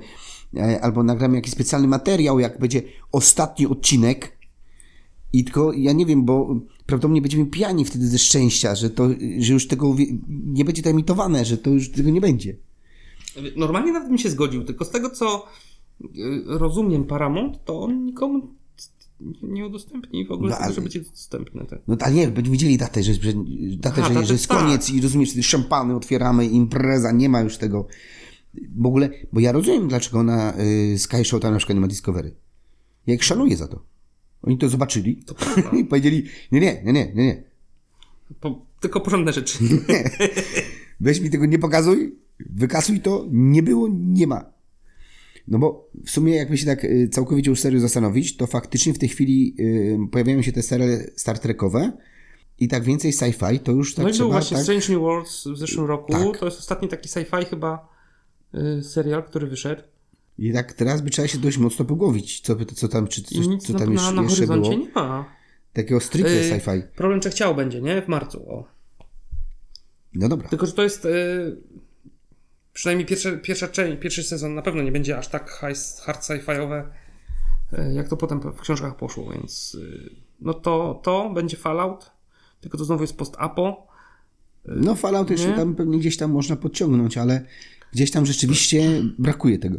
[0.56, 2.82] e, albo nagramy jakiś specjalny materiał, jak będzie
[3.12, 4.38] ostatni odcinek.
[5.32, 6.46] I tylko, ja nie wiem, bo
[6.86, 9.96] prawdopodobnie będziemy pijani wtedy ze szczęścia, że to, że już tego
[10.28, 12.56] nie będzie to emitowane, że to już tego nie będzie.
[13.56, 15.46] Normalnie nawet bym się zgodził, tylko z tego co
[16.04, 16.08] y,
[16.46, 18.48] rozumiem Paramount, to on nikomu
[19.42, 21.64] nie- udostępni w ogóle No, ale- że będzie dostępne.
[21.66, 21.78] Tak.
[21.88, 23.32] No ale nie, będziemy widzieli datę, że, że,
[23.76, 24.58] datę, Aha, że, że jest tak.
[24.58, 27.86] koniec i rozumiesz, wtedy szampany otwieramy, impreza, nie ma już tego.
[28.78, 31.86] W ogóle, bo ja rozumiem, dlaczego na y, Sky Show tam na przykład nie ma
[31.88, 32.34] Discovery.
[33.06, 33.84] Ja ich szanuję za to.
[34.42, 35.34] Oni to zobaczyli To
[35.76, 37.44] i powiedzieli, nie, nie, nie, nie, nie, nie.
[38.40, 39.58] Po, tylko porządne rzeczy.
[41.00, 44.52] Weź mi tego nie pokazuj, wykasuj to, nie było, nie ma.
[45.48, 48.98] No bo w sumie jakby się tak y, całkowicie już serio zastanowić, to faktycznie w
[48.98, 51.92] tej chwili y, pojawiają się te seriale Star Trekowe
[52.58, 55.46] i tak więcej sci-fi, to już tak No i był właśnie tak, Strange New Worlds
[55.46, 56.12] w zeszłym roku.
[56.12, 56.38] Tak.
[56.38, 57.88] To jest ostatni taki sci-fi chyba
[58.54, 59.82] y, serial, który wyszedł.
[60.38, 63.66] I tak teraz by trzeba się dość mocno pogłowić, co, co tam, czy coś, nic
[63.66, 64.70] co na, tam na, jeszcze, na jeszcze było.
[64.70, 65.24] nie ma.
[65.72, 66.82] Takiego stricte Y, sci-fi.
[66.96, 68.02] Problem czy chciał będzie, nie?
[68.02, 68.50] W marcu.
[68.50, 68.64] O.
[70.14, 70.48] No dobra.
[70.48, 71.56] Tylko, że to jest y,
[72.78, 76.84] przynajmniej pierwsza, pierwsza część, pierwszy sezon na pewno nie będzie aż tak high, hard sci-fiowe,
[77.72, 80.10] y, jak to potem w książkach poszło, więc y,
[80.40, 82.10] no to, to będzie Fallout,
[82.60, 83.86] tylko to znowu jest post-apo.
[84.64, 87.44] No Fallout jeszcze tam pewnie gdzieś tam można podciągnąć, ale
[87.92, 89.78] gdzieś tam rzeczywiście brakuje tego.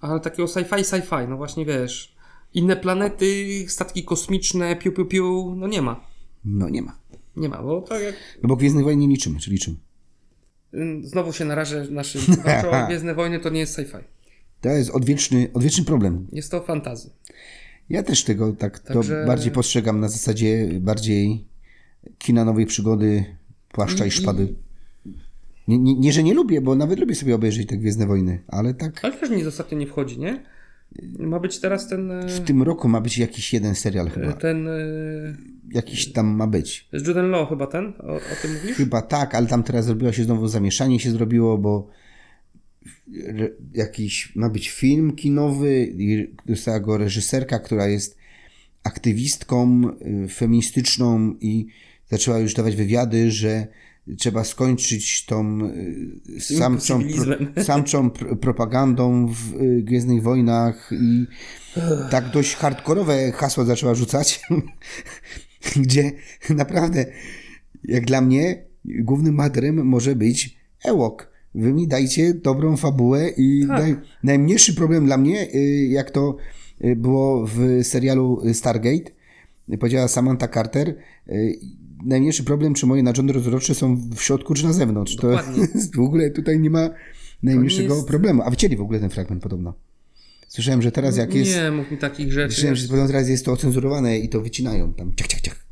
[0.00, 2.16] Ale takiego sci-fi, sci-fi, no właśnie wiesz,
[2.54, 6.00] inne planety, statki kosmiczne, piu, piu, piu, no nie ma.
[6.44, 6.98] No nie ma.
[7.36, 9.76] Nie ma, bo tak jak No bo Gwiezdnych Wojen nie liczymy, czy liczymy?
[11.02, 12.20] Znowu się narażę naszym
[12.86, 13.98] Gwiezdne Wojny to nie jest sci-fi.
[14.60, 16.26] To jest odwieczny, odwieczny problem.
[16.32, 17.10] Jest to fantazy.
[17.88, 21.44] Ja też tego tak Także- to bardziej postrzegam na zasadzie bardziej
[22.18, 23.24] kina nowej przygody,
[23.72, 24.54] płaszcza i, I- szpady.
[25.68, 28.74] Nie, nie, nie, że nie lubię, bo nawet lubię sobie obejrzeć te Gwiezdne Wojny, ale
[28.74, 30.42] tak Ale też nic ostatnio nie wchodzi, nie?
[31.18, 32.10] Ma być teraz ten...
[32.10, 34.32] e, w tym roku ma być jakiś jeden serial chyba.
[34.32, 34.68] Ten...
[35.72, 36.88] Jakiś tam ma być.
[36.92, 37.92] Z Juden Law chyba ten?
[37.98, 38.76] O, o tym mówisz?
[38.76, 41.88] Chyba tak, ale tam teraz zrobiło się znowu zamieszanie się zrobiło, bo
[43.74, 48.18] jakiś ma być film kinowy i dostała go reżyserka, która jest
[48.82, 49.82] aktywistką
[50.24, 51.66] y, feministyczną i
[52.10, 53.66] zaczęła już dawać wywiady, że
[54.18, 55.60] trzeba skończyć tą
[56.36, 61.26] y, samczą, pro, samczą pr- propagandą w y, Gwiezdnych Wojnach i
[62.10, 64.40] tak dość hardkorowe hasła zaczęła rzucać,
[65.84, 66.12] gdzie
[66.50, 67.06] naprawdę
[67.84, 71.30] jak dla mnie głównym bohaterem może być Ewok.
[71.54, 73.80] Wy mi dajcie dobrą fabułę i Tak.
[73.80, 76.36] naj, najmniejszy problem dla mnie, y, jak to
[76.84, 79.10] y, było w serialu Stargate,
[79.80, 80.94] powiedziała Samantha Carter,
[81.28, 81.58] y,
[82.04, 85.16] najmniejszy problem, czy moje narządy rozrodcze są w środku, czy na zewnątrz.
[85.16, 85.60] To Dokładnie.
[85.60, 86.90] jest, w ogóle tutaj nie ma
[87.42, 88.42] najmniejszego jest- problemu.
[88.42, 89.74] A wycięli w ogóle ten fragment podobno.
[90.58, 91.50] Słyszałem, że teraz jak jest...
[91.50, 92.54] Nie, mów mi takich rzeczy.
[92.54, 95.14] Słyszałem, że teraz jest to ocenzurowane i to wycinają tam.
[95.14, 95.66] Ciach, ciach, ciach.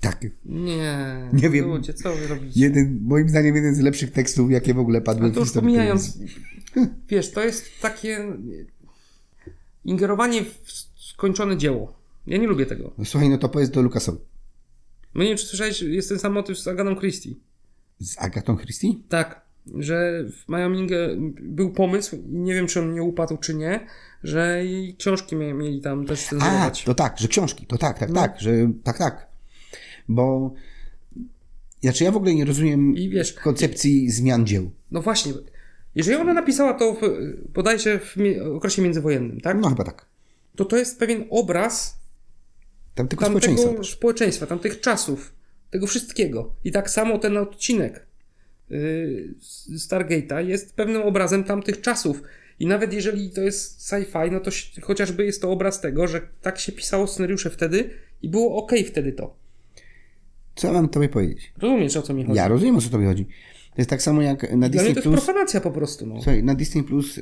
[0.00, 0.26] Tak.
[0.44, 1.28] Nie.
[1.32, 1.64] Nie wiem.
[1.64, 2.60] Ludzie, co wy robicie?
[2.60, 6.18] Jeden, moim zdaniem jeden z lepszych tekstów, jakie w ogóle padły w to już pomijając,
[7.10, 8.26] wiesz, to jest takie
[9.84, 11.98] ingerowanie w skończone dzieło.
[12.26, 12.92] Ja nie lubię tego.
[12.98, 14.18] No, słuchaj, no to powiedz do Lukasowi.
[15.14, 17.34] No nie wiem, czy słyszałeś, jest ten sam motyw z Aganą Christie.
[18.00, 18.88] Z Agatą Christie?
[19.08, 19.47] Tak,
[19.78, 21.08] że w Miamingę
[21.42, 23.86] był pomysł, i nie wiem, czy on nie upadł, czy nie,
[24.24, 26.84] że jej książki mieli tam też A, cenzurować.
[26.84, 28.20] to tak, że książki, to tak, tak, No.
[28.20, 28.50] tak, że
[28.84, 29.26] tak, tak.
[30.08, 30.54] Bo
[31.80, 34.70] znaczy ja w ogóle nie rozumiem I wiesz, koncepcji zmian dzieł.
[34.90, 35.32] no właśnie,
[35.94, 37.00] jeżeli ona napisała to w,
[37.52, 38.16] bodajże w
[38.56, 39.56] okresie międzywojennym, tak?
[39.60, 40.06] No chyba tak.
[40.56, 41.98] To to jest pewien obraz
[42.94, 45.32] Tam tylko tamtego społeczeństwa społeczeństwa, tamtych czasów,
[45.70, 46.52] tego wszystkiego.
[46.64, 48.06] I tak samo ten odcinek
[49.76, 52.22] Stargate'a jest pewnym obrazem tamtych czasów.
[52.60, 54.50] I nawet jeżeli to jest sci-fi, no to
[54.82, 57.90] chociażby jest to obraz tego, że tak się pisało scenariusze wtedy
[58.22, 59.36] i było ok wtedy to.
[60.54, 61.52] Co mam tobie powiedzieć?
[61.58, 62.36] Rozumiesz o co mi chodzi?
[62.36, 63.24] Ja rozumiem, o co tobie chodzi.
[63.70, 65.24] To jest tak samo jak na Dla Disney to jest Plus.
[65.24, 66.14] profanacja po prostu, no.
[66.14, 67.20] Słuchaj, na Disney Plus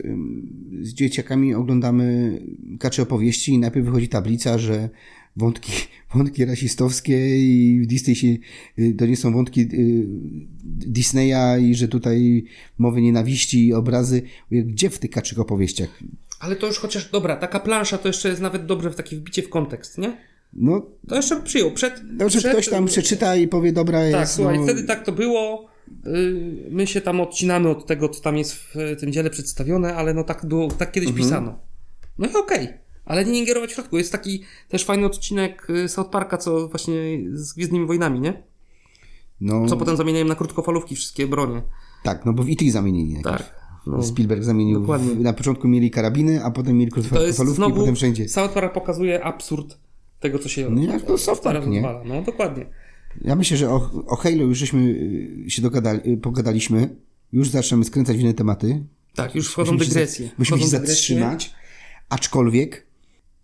[0.80, 2.38] z dzieciakami oglądamy
[2.80, 4.88] kacze opowieści i najpierw wychodzi tablica, że
[5.36, 5.72] wątki,
[6.14, 8.26] wątki rasistowskie i w Disney się,
[8.78, 9.66] y, to nie są wątki y,
[10.64, 12.44] Disneya i że tutaj
[12.78, 14.22] mowy nienawiści i obrazy.
[14.50, 15.98] Gdzie w tych kaczych opowieściach?
[16.40, 19.42] Ale to już chociaż, dobra, taka plansza to jeszcze jest nawet dobrze w takie wbicie
[19.42, 20.16] w kontekst, nie?
[20.52, 21.70] No, To jeszcze przyjął.
[21.72, 25.04] Przed, dobrze, przed, ktoś tam przeczyta i powie, dobra, Tak, jest, słuchaj, no, wtedy tak
[25.04, 25.68] to było.
[26.06, 30.14] y, My się tam odcinamy od tego, co tam jest w tym dziele przedstawione, ale
[30.14, 31.24] no tak było, tak kiedyś Mhm.
[31.26, 31.58] pisano.
[32.18, 32.68] No i okej,
[33.06, 33.98] ale nie ingerować w środku.
[33.98, 36.94] Jest taki też fajny odcinek y, South Parka, co właśnie
[37.32, 38.42] z Gwiezdnymi Wojnami, nie?
[39.40, 41.62] no, Co potem zamieniają na krótkofalówki wszystkie bronie.
[42.02, 43.12] tak, no bo w IT zamienili.
[43.14, 43.36] najpierw.
[43.38, 43.66] Tak.
[43.86, 44.02] No.
[44.02, 44.80] Spielberg zamienił.
[44.80, 45.14] Dokładnie.
[45.14, 48.28] W, na początku mieli karabiny, a potem mieli krótkofalówki i potem wszędzie.
[48.28, 49.78] South Park pokazuje absurd
[50.20, 51.82] tego, co się No jak to South Park, nie?
[52.04, 52.66] No dokładnie.
[53.20, 54.80] Ja myślę, że o, o Halo już żeśmy
[55.46, 56.96] y, się dogadali, y, pogadaliśmy.
[57.32, 58.84] Już zaczynamy skręcać w inne tematy.
[59.14, 60.30] Tak, już wchodzą Musimy się dygresje.
[60.38, 60.94] Musimy się Wchodzą dygresje.
[60.94, 61.54] zatrzymać.
[62.08, 62.85] Aczkolwiek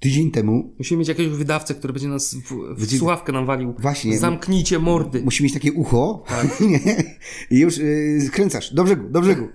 [0.03, 3.75] tydzień temu Musimy mieć jakiegoś wydawcę, który będzie nas w, w słuchawkę nam walił.
[3.79, 4.19] Właśnie.
[4.19, 5.23] Zamknijcie mordy.
[5.23, 6.25] musi mieć takie ucho
[6.71, 7.05] nie?
[7.51, 9.49] i już y, skręcasz do brzegu, do brzegu.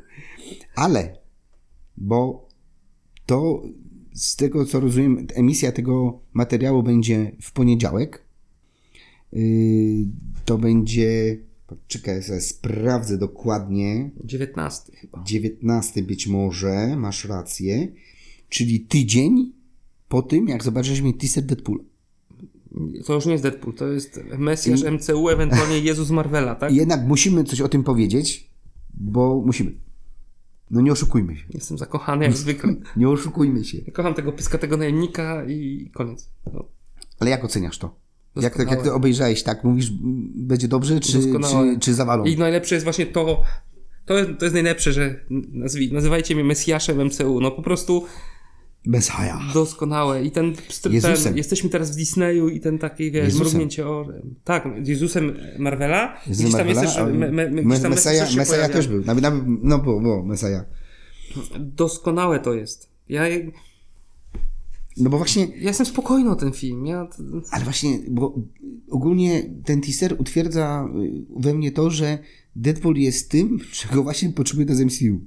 [0.76, 1.18] Ale,
[1.98, 2.48] bo
[3.26, 3.64] to
[4.14, 8.26] z tego co rozumiem, emisja tego materiału będzie w poniedziałek.
[9.34, 10.06] Y,
[10.46, 11.38] to będzie,
[11.88, 14.10] czekaj, sobie sprawdzę dokładnie.
[14.24, 15.24] 19 chyba.
[15.24, 17.88] 19 być może, masz rację,
[18.50, 19.57] czyli tydzień
[20.08, 21.80] po tym, jak zobaczyliśmy teaser Deadpool.
[23.06, 26.72] To już nie jest Deadpool, to jest Mesjasz MCU, ewentualnie Jezus Marvela, tak?
[26.72, 28.50] I jednak musimy coś o tym powiedzieć,
[28.94, 29.72] bo musimy.
[30.72, 31.44] No nie oszukujmy się.
[31.50, 32.76] Jestem zakochany jak zwykle.
[32.98, 33.92] Nie oszukujmy się.
[33.92, 36.30] Kocham tego pyskatego najemnika i koniec.
[36.54, 36.66] No.
[37.20, 37.96] Ale jak oceniasz to?
[38.36, 39.64] Jak, jak ty obejrzałeś, tak?
[39.64, 39.92] Mówisz,
[40.36, 41.74] będzie dobrze, czy, Doskonałe.
[41.74, 42.26] czy, czy zawalą?
[42.26, 43.42] I najlepsze jest właśnie to,
[44.06, 47.42] to jest, to jest najlepsze, że nazwij, nazywajcie mnie Mesjaszem MCU.
[47.42, 48.06] No po prostu
[48.86, 49.54] Messiah.
[49.54, 50.24] doskonałe.
[50.24, 51.38] I ten, ten Jezusem.
[51.38, 53.48] jesteśmy teraz w Disneyu i ten taki, wiesz, Jezusem.
[53.48, 54.36] mrugnięcie oczem.
[54.44, 56.18] Tak, Jezusem Marvela.
[56.28, 58.70] Gdzieś tam Marvela, jest też, me, me, Me- tam Messiah, też pojawia.
[58.70, 59.04] też był.
[59.64, 60.66] No było, było, Messiah.
[61.60, 62.90] Doskonałe to jest.
[63.10, 63.38] Ja, ja
[64.98, 66.86] No bo właśnie, jestem spokojny o ten film.
[66.86, 67.08] Ja,
[67.52, 68.36] ale właśnie, bo
[68.90, 72.20] ogólnie ten teaser utwierdza y, we mnie to, że
[72.56, 75.20] Deadpool jest tym, czego właśnie potrzebuje do MCU.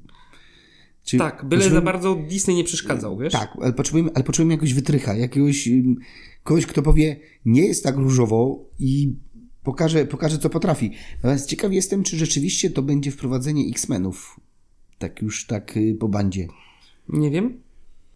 [1.10, 3.32] Czyli tak, byle za bardzo Disney nie przeszkadzał, wiesz?
[3.32, 5.96] Tak, ale potrzebujemy, ale potrzebujemy jakiegoś wytrycha, jakiegoś ym,
[6.42, 9.14] kogoś, kto powie, nie jest tak różowo i
[9.62, 10.92] pokaże, pokaże co potrafi.
[11.16, 14.40] Natomiast ciekaw jestem, czy rzeczywiście to będzie wprowadzenie X-Menów.
[14.98, 16.46] Tak już tak y, po bandzie.
[17.08, 17.60] Nie wiem.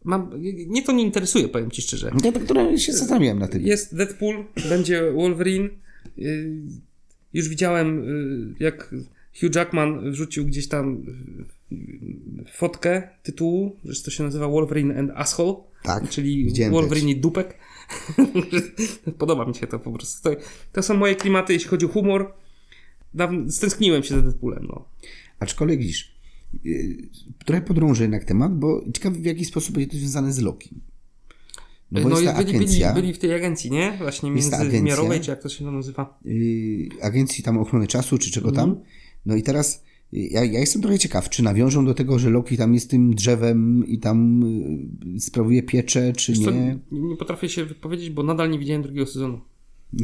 [0.04, 0.30] Mam,
[0.68, 2.10] mnie to nie interesuje, powiem ci szczerze.
[2.24, 3.62] Ja tak trochę się zastanawiałem na tym.
[3.62, 5.68] Jest Deadpool, będzie Wolverine.
[7.32, 8.04] Już widziałem,
[8.60, 8.94] jak
[9.40, 11.02] Hugh Jackman wrzucił gdzieś tam
[11.70, 15.54] yy, fotkę tytułu, że to się nazywa Wolverine and Asshole.
[15.82, 17.58] Tak, Czyli Wolverine i dupek.
[19.18, 20.22] Podoba mi się to po prostu.
[20.30, 20.36] To,
[20.72, 22.32] to są moje klimaty, jeśli chodzi o humor.
[23.14, 24.88] Dawno, stęskniłem się za Deadpoolem, no.
[25.38, 26.14] Aczkolwiek widzisz,
[26.66, 27.08] y,
[27.44, 30.70] trochę podrążę jednak temat, bo ciekawy w jaki sposób będzie to związane z Loki.
[31.92, 33.92] No bo jest ta byli, byli, agencja, byli w tej agencji, nie?
[33.98, 35.24] Właśnie międzywymiarowej, agencja.
[35.24, 36.18] czy jak to się nazywa.
[36.26, 38.70] y, agencji tam ochrony czasu, czy czego Mhm.
[38.70, 38.80] tam.
[39.26, 39.82] No i teraz
[40.14, 43.14] y, ja, ja jestem trochę ciekaw, czy nawiążą do tego, że Loki tam jest tym
[43.14, 44.42] drzewem i tam
[45.16, 46.78] y, sprawuje pieczę, czy Wiesz co, nie.
[46.92, 49.40] nie, nie potrafię się wypowiedzieć, bo nadal nie widziałem drugiego sezonu.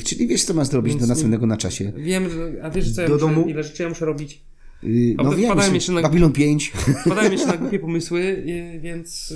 [0.04, 1.92] Czyli wiesz, co masz zrobić Więc do nie- następnego na czasie.
[1.96, 2.24] Wiem,
[2.62, 3.48] a wiesz co ja Do muszę, domu?
[3.48, 4.42] ile rzeczy ja muszę robić.
[4.84, 6.72] Y, A no wiem, jeszcze na- Babylon 5.
[7.06, 8.44] Wpadają mi się na głupie pomysły,
[8.82, 9.34] więc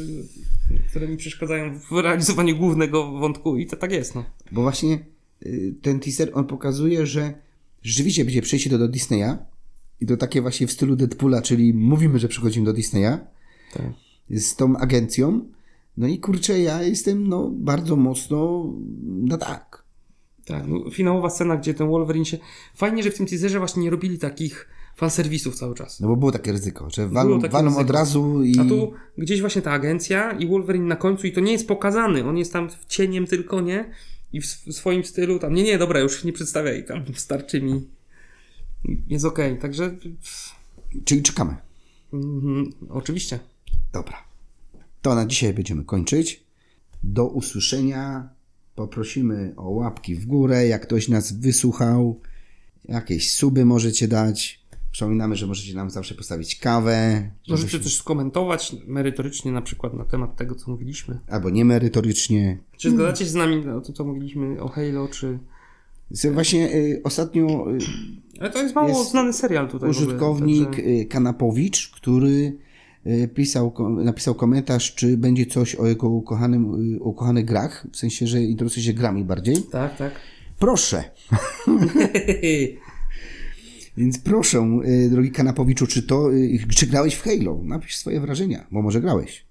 [0.90, 4.24] które mi przeszkadzają w realizowaniu głównego wątku i to tak jest, no.
[4.52, 4.98] Bo właśnie
[5.82, 7.34] ten teaser, on pokazuje, że
[7.82, 9.36] rzeczywiście będzie przejście do, do Disneya
[10.04, 13.18] i to takie właśnie w stylu Deadpoola, czyli mówimy, że przychodzimy do Disneya
[13.72, 13.86] Tak.
[14.30, 15.40] z tą agencją.
[15.96, 18.64] No i kurczę, ja jestem no bardzo mocno
[19.04, 19.84] no tak.
[20.46, 22.38] Tak, no, finałowa scena, gdzie ten Wolverine się...
[22.74, 26.00] Fajnie, że w tym teaserze właśnie nie robili takich fanserwisów cały czas.
[26.00, 28.58] No bo było takie ryzyko, że walą, walą od razu i...
[28.58, 32.24] A tu gdzieś właśnie ta agencja i Wolverine na końcu i to nie jest pokazany,
[32.24, 33.90] on jest tam cieniem tylko, nie?
[34.32, 37.94] I w sw- swoim stylu tam, nie, nie, dobra, już nie przedstawiaj, tam wystarczy mi.
[39.08, 39.96] Jest okej, także
[41.04, 41.56] Czyli czekamy.
[42.12, 43.38] mhm, oczywiście.
[43.92, 44.16] Dobra.
[45.02, 46.44] To na dzisiaj będziemy kończyć.
[47.04, 48.28] Do usłyszenia.
[48.74, 52.20] Poprosimy o łapki w górę, jak ktoś nas wysłuchał.
[52.88, 54.64] Jakieś suby możecie dać.
[54.92, 57.30] Przypominamy, że możecie nam zawsze postawić kawę.
[57.48, 61.18] Możecie żebyśmy- też skomentować merytorycznie na przykład na temat tego, co mówiliśmy.
[61.28, 62.58] Albo niemerytorycznie.
[62.76, 65.38] Czy zgadzacie się z nami o tym, co mówiliśmy o Halo, czy...
[66.32, 67.78] Właśnie y, ostatnio y,
[68.40, 69.90] Ale to jest mało Jest znany serial tutaj.
[69.90, 72.58] ogóle, użytkownik także- y, Kanapowicz, który
[73.34, 78.84] pisał, napisał komentarz, czy będzie coś o jego ukochanym, ukochanych grach, w sensie, że interesuje
[78.84, 79.62] się grami bardziej.
[79.62, 80.12] Tak, tak.
[80.58, 81.04] Proszę.
[83.96, 86.30] Więc proszę, drogi Kanapowiczu, czy to,
[86.76, 87.60] czy grałeś w Halo?
[87.64, 89.44] Napisz swoje wrażenia, bo może grałeś.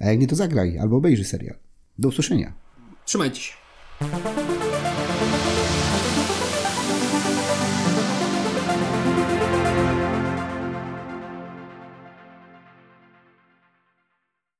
[0.00, 1.56] A jak nie, to zagraj albo obejrzyj serial.
[1.98, 2.52] Do usłyszenia.
[3.04, 3.52] Trzymajcie się.